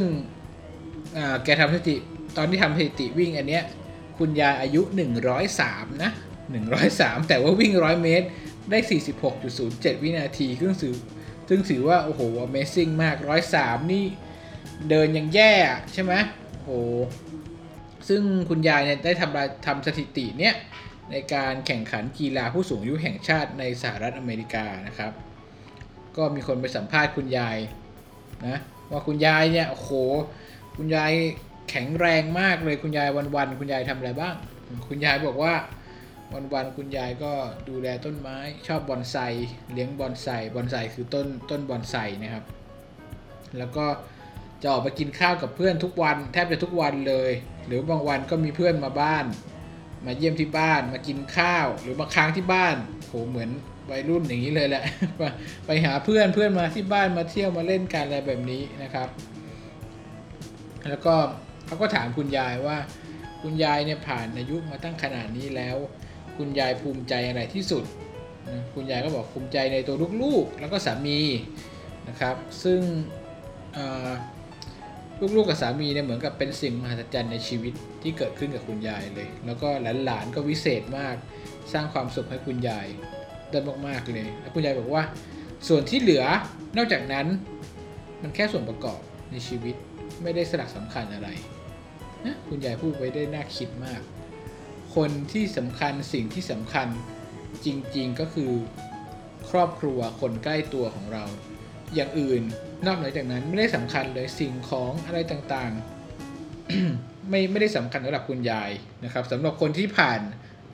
[1.44, 1.96] แกทำสถิติ
[2.36, 3.64] ตอนที่ทำสถิติวิ่งอันเนี้ย
[4.18, 4.82] คุณยายอายุ
[5.42, 6.12] 103 นะ
[6.54, 8.26] 103 แต่ว่าวิ่ง 100 เมตร
[8.70, 8.78] ได้
[9.40, 10.94] 46.07 วินาที ซึ่งถือ
[11.48, 14.04] ซึ่งถือว่า โอ้โห Amazing มากร้อยสามนี่
[14.90, 15.52] เดินยังแย่
[15.92, 16.12] ใช่ไหม
[16.52, 16.70] โอ้โห
[18.08, 20.54] ซึ่งคุณยายเนี่ยได้ทำทำสถิติเนี่ย
[21.10, 25.12] ในการแข่งขันกีฬาผู้สูงอายุแห่งชาติในสหรัฐอเมริกานะครับ
[26.16, 27.56] ก็มีคนไปสัมภาษณ์คุณยาย
[28.46, 28.58] นะ
[28.90, 29.90] ว่าคุณยายเนี่ยโอ้โห
[30.76, 31.12] คุณยาย
[31.70, 34.34] แข็งแรงมากเลยคุณยายวันๆคุณยายทำอะไรบ้าง
[34.88, 35.54] คุณยายบอกว่า
[36.32, 37.32] วันๆคุณยายก็
[37.68, 39.16] ดูแลต้นไม้ ชอบบอนไซ
[39.72, 42.44] เลี้ยงบอนไซบอนไซคือต้นต้นบอนไซนะครับ
[43.58, 43.86] แล้วก็
[44.62, 47.32] จะออกไปกินข้าวกับเพื่อนทุกวันแทบจะทุกวันเลย
[47.66, 49.24] หรือบางวันก็มีเพื่อนมาบ้าน
[50.06, 52.76] มาเยี่ยมที่บ้านมากินข้าว หรือมาค้างที่บ้าน
[53.08, 53.50] โหเหมือน
[53.90, 54.84] วัยรุ่นอย่างนี้เลยแหละ
[55.66, 59.08] ไปหาเพื่อนเพื่อนมาที่บ้านมาเที่ยวมาเล่นกันอะไรแบบนี้นะครับ
[60.88, 61.14] แล้วก็
[61.66, 62.78] เขาก็ถามคุณยายว่า
[63.42, 65.76] คุณยายเนี่ยผ่านอายุมาตั้งขนาดนี้แล้ว
[66.36, 67.84] คุณยายภูมิใจอะไรที่สุด
[68.74, 71.20] คุณยายก็บอกภูมิใจในตัวลูกๆ แล้วก็สามี
[72.08, 72.80] นะครับ ซึ่ง
[75.36, 79.68] ลูกๆกับสามีเนี่ยเหมือนกับเป็นสิ่งมหัศจรรย์ในชีวิตที่เกิดขึ้นกับคุณยายเลย แล้วก็
[80.04, 81.16] หลานๆก็วิเศษมาก
[81.72, 82.86] สร้างความสุขให้คุณยาย
[83.50, 85.02] ได้มากๆเลย แล้วคุณยายบอกว่า
[85.68, 86.24] ส่วนที่เหลือ
[86.76, 87.26] นอกจากนั้น
[88.22, 89.00] มันแค่ส่วนประกอบ
[89.32, 89.74] ในชีวิต
[90.22, 91.28] ไม่ได้สลักสำคัญอะไร
[92.24, 94.00] นะคุณยายพูดไว้ได้น่าคิดมาก
[94.96, 96.88] คนที่สำคัญสิ่งที่สำคัญ
[97.64, 98.52] จริงๆก็คือ
[99.50, 101.24] ครอบครัวคนใกล้ตัวของเรา
[101.94, 102.42] อย่างอื่น
[102.86, 108.70] นอกเหนือจากนั้นไม่ได้สำคัญเลยสิ่งของอะไรต่างๆ ไม่ไม่ได้สำคัญสำหรับคุณยาย
[109.04, 110.20] นะครับสำหรับคนที่ผ่าน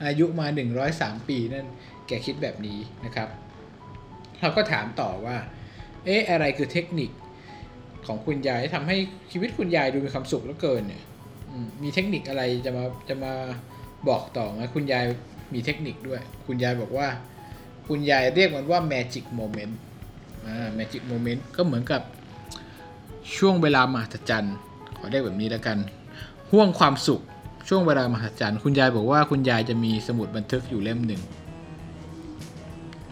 [0.05, 0.47] อายุมา
[0.87, 1.67] 103 ปีนั่น
[2.07, 3.29] แกคิดแบบนี้นะครับ
[4.41, 5.37] เราก็ถามต่อว่า
[6.05, 7.09] เอ๊ะอะไรคือเทคนิค
[8.07, 8.95] ของคุณยายทำให้
[9.31, 11.03] ชีวิตคุณยายดูมีความสุขเหลือเกินเนี่ย
[11.65, 13.33] มมีเทคนิคอะไรจะมาจะมา
[14.09, 15.03] บอกต่อไหมคุณยาย
[15.53, 17.07] มีเทคนิคด้วย คุณยายบอกว่า
[17.87, 19.73] คุณยายเรียกมันว่า magic moment
[20.45, 22.01] อ่า magic moment ก็เหมือนกับ
[23.37, 24.55] ช่วงเวลามหัศจรรย์
[24.97, 25.77] ขอเรียกแบบนี้แล้วกัน
[26.51, 27.21] ห่วงความสุข
[27.69, 31.21] ช่วงเวลามหัศจรรย์คุณยายบอกว่าคุณยายจะมีสมุดบันทึกอยู่เล่มหนึ่ง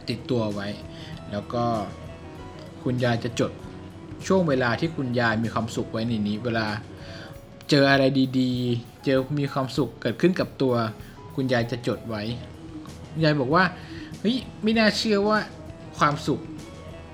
[0.09, 0.67] ติดตัวไว้
[1.31, 1.63] แล้วก็
[2.83, 3.51] คุณยายจะจด
[4.27, 6.65] ช่วงเวลาที่คุณยายมีความสุขไว้ในนี้ เวลา
[7.71, 8.03] เจออะไร
[8.39, 10.73] ดีๆ เจอมีความสุขเกิดขึ้นกับตัว
[11.35, 12.23] คุณยายจะจดไว้
[13.11, 13.63] คุณยายบอกว่า
[14.19, 15.37] เฮ้ยไม่น่าเชื่อว่า
[15.97, 16.39] ความสุข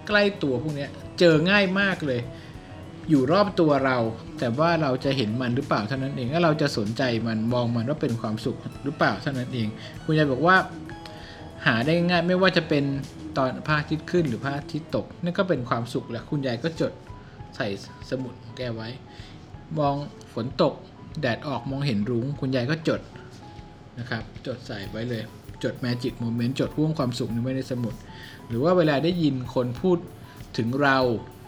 [0.08, 0.88] ใกล้ตัวพวกนี้
[1.20, 2.22] เจอง่ายมากเลย
[3.10, 3.98] อยู่รอบตัวเรา
[4.40, 9.68] แต่ว่าเราจะเห็นมันหรือเปล่าเท่านั้นเองถ้าเราจะสนใจมันมองมันว่าเป็นความสุขหรือเปล่าเท่านั้นเอง
[10.04, 10.56] คุณยายบอกว่า
[11.66, 12.84] หาได้ง่ายไม่ว่าจะเป็น
[13.38, 16.94] ตอนพระอาทิตย์ขึ้นหรือพระอาทิตย์ตกนั่นก็เป็นความสุขแหละคุณยายก็จด
[17.56, 17.68] ใส่
[18.10, 18.90] สมุดแกไว้
[19.80, 19.96] มอง
[20.46, 20.74] นตก
[21.22, 23.02] แดดออกมองเห็นรุ้ง คุณยายก็จด
[24.00, 25.24] นะครับ จดใส่ไว้เลย
[25.64, 27.96] จด Magic Moment จดห่วงความสุขนี้ไว้ในสมุด
[28.48, 29.98] หรือว่าเวลาได้ยินคนพูด
[30.58, 30.98] ถึงเรา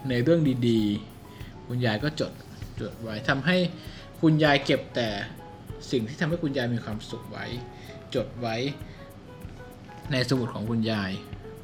[0.08, 2.32] ในเรื่องดีๆ คุณยายก็จด
[2.80, 3.56] จดไว้ทำให้
[4.20, 5.08] คุณยายเก็บแต่
[5.90, 7.46] สิ่งที่ทำให้คุณยายมีความสุขไว้
[8.14, 8.56] จดไว้
[10.12, 11.10] ในสมุดของคุณยาย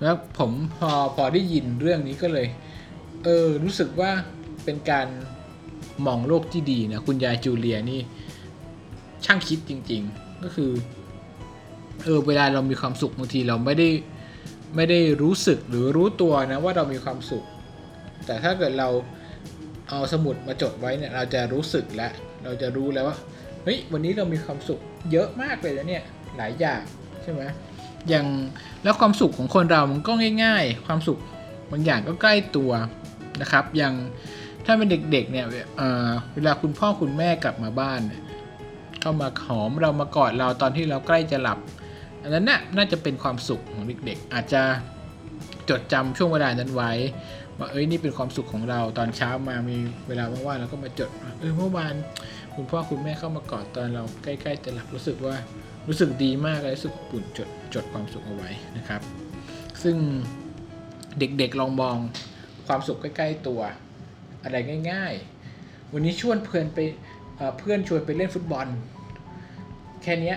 [0.03, 2.47] แล้วผมพอพอได้ยินเรื่องนี้ก็เลย
[3.25, 4.11] เออ รู้สึกว่า
[4.65, 5.07] เป็นการ
[6.07, 8.01] มองโลกที่ดีนะคุณยายจูเลียนี่
[9.25, 10.71] ช่างคิดจริง ๆ ก็คือ
[12.05, 13.89] เออเวลาเรามีความสุขบางทีเราไม่ได้
[14.77, 17.45] ไม่ได้รู้สึกหรือรู้ตัวนะว่าเรามีความสุข
[18.27, 18.89] แต่ถ้าเกิดเรา
[19.89, 22.13] เอาสมุดมาจดไว้เนี่ยเราจะรู้สึกแล้ว
[22.45, 23.17] เราจะรู้แล้วว่า
[23.65, 24.81] เฮ้ยวันนี้เรามีความสุข
[25.13, 26.05] เยอะมากเลยนะเนี่ย
[26.37, 26.83] หลายอย่าง
[27.23, 27.43] ใช่ไหม
[28.09, 28.27] อย่าง
[28.85, 30.13] แล้วความสุขของคนเรามันก็
[30.45, 31.19] ง่าย ๆ ความสุข
[31.71, 32.71] บางอย่างก็ใกล้ตัว
[33.41, 33.95] นะครับ อย่าง
[34.67, 35.47] ถ้าเป็นเด็กๆเนี่ย
[36.35, 38.23] เวลาคุณพ่อคุณแม่กลับมาบ้านเนี่ย
[39.01, 41.59] เข้ามาหอมเรามากอดเราตอนที่เราใกล้จะหลับ
[42.23, 44.63] อันนั้นน่ะน่าจะเป็นความสุขของเด็กๆ อาจจะ
[45.71, 46.93] จดจำช่วงเวลานั้นไว้
[47.59, 49.77] ว่าเอ้ยนี่เป็นความสุขของเราตอนเช้ามามี
[50.09, 51.95] เวลาว่างๆเราก็มาจดเออเมื่อวาน
[52.55, 55.35] คุณพ่อคุณแม่เข้ามากอดตอนเราใกล้ๆจะหลับรู้สึกว่า
[55.89, 59.01] รู้สึกดีมากเลยรู้สึกอบอุ่นจดจดความสุขเอาไว้นะครับ
[59.83, 59.97] ซึ่ง
[61.19, 61.97] เด็กๆลองมอง
[62.67, 63.61] ความสุขใกล้ ๆตัว
[64.47, 64.59] อะไร
[64.91, 65.15] ง่าย
[65.53, 66.79] ๆ วันนี้ชวนเพื่อนไป
[67.59, 68.67] เพื่อนชวนไปเล่นฟุตบอล
[70.03, 70.35] แค่นี้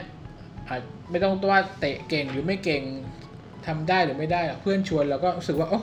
[1.10, 2.82] ไม่ต้องว่าเตะเก่งหรือไม่เก่ง
[3.68, 5.80] ทำได้หรือไม่ได้ เพื่อนชวนเราก็รู้สึกว่าโอ้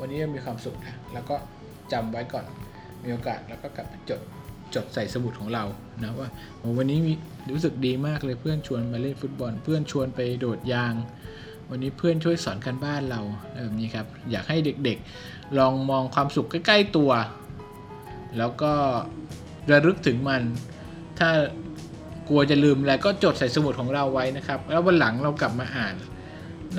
[0.00, 1.36] วันนี้มีความสุขนะแล้วก็
[1.92, 2.44] จำไว้ก่อน
[3.04, 4.20] มีโอกาสแล้วก็กลับจด
[4.74, 5.64] จดใส่สมุดของเรา
[6.02, 6.28] นะว่า
[6.78, 7.12] วันนี้มี
[7.50, 10.94] รู้สึกดีมากเลยเพื่อนชวนมาเล่นฟุตบอล เพื่อนชวนไปโดดยาง
[11.70, 13.20] วันนี้เพื่อนช่วยสอนกันบ้านเรา
[13.52, 17.10] แบบนี้ครับ อยากให้เด็กๆ ลองมองความสุขใกล้ๆตัว
[18.38, 18.72] แล้วก็
[19.70, 20.42] ระลึกถึงมัน
[21.18, 21.30] ถ้า
[22.28, 25.94] กลัวจะลืมอะไรก็จดใส่สมุดของเราไว้นะครับ แล้ววันหลังเรากลับมาอ่าน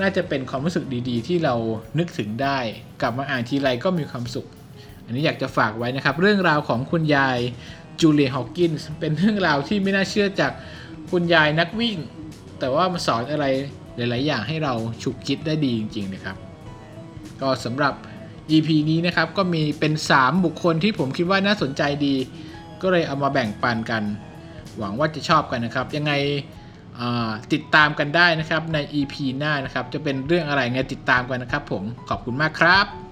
[0.00, 1.54] น่าจะเป็นความรู้สึกดีๆ ที่เรา
[1.98, 2.58] นึกถึงได้
[3.02, 4.46] กลับมาอ่านทีไรก็มีความสุข
[5.04, 7.38] อันนี้อยากจะฝากไว้นะครับ เรื่องราวของคุณยาย
[8.00, 10.52] จูเลียฮอว์กินส์เป็นเรื่องราวที่ไม่น่าเชื่อจาก
[11.10, 11.96] คุณยายนักวิ่ง
[12.58, 13.46] แต่ว่ามาสอนอะไร
[13.98, 16.36] หลาย ๆ อย่างให้เราฉุกคิดได้ดีจริง ๆ นะครับ
[17.40, 17.94] ก็สำหรับ
[18.50, 22.14] EP นี้นะครับก็มีเป็น 3 บุคคลที่ผมคิดว่าน่าสนใจดี
[22.82, 24.02] ก็เลยเอามาแบ่งปันกัน
[24.78, 26.12] หวังว่าจะชอบกันนะครับ ยังไง
[27.52, 33.07] ติดตามกันได้นะครับใน EP หน้านะครับ จะเป็นเรื่องอะไรไงติดตามกันนะครับ ผมขอบคุณมากครับ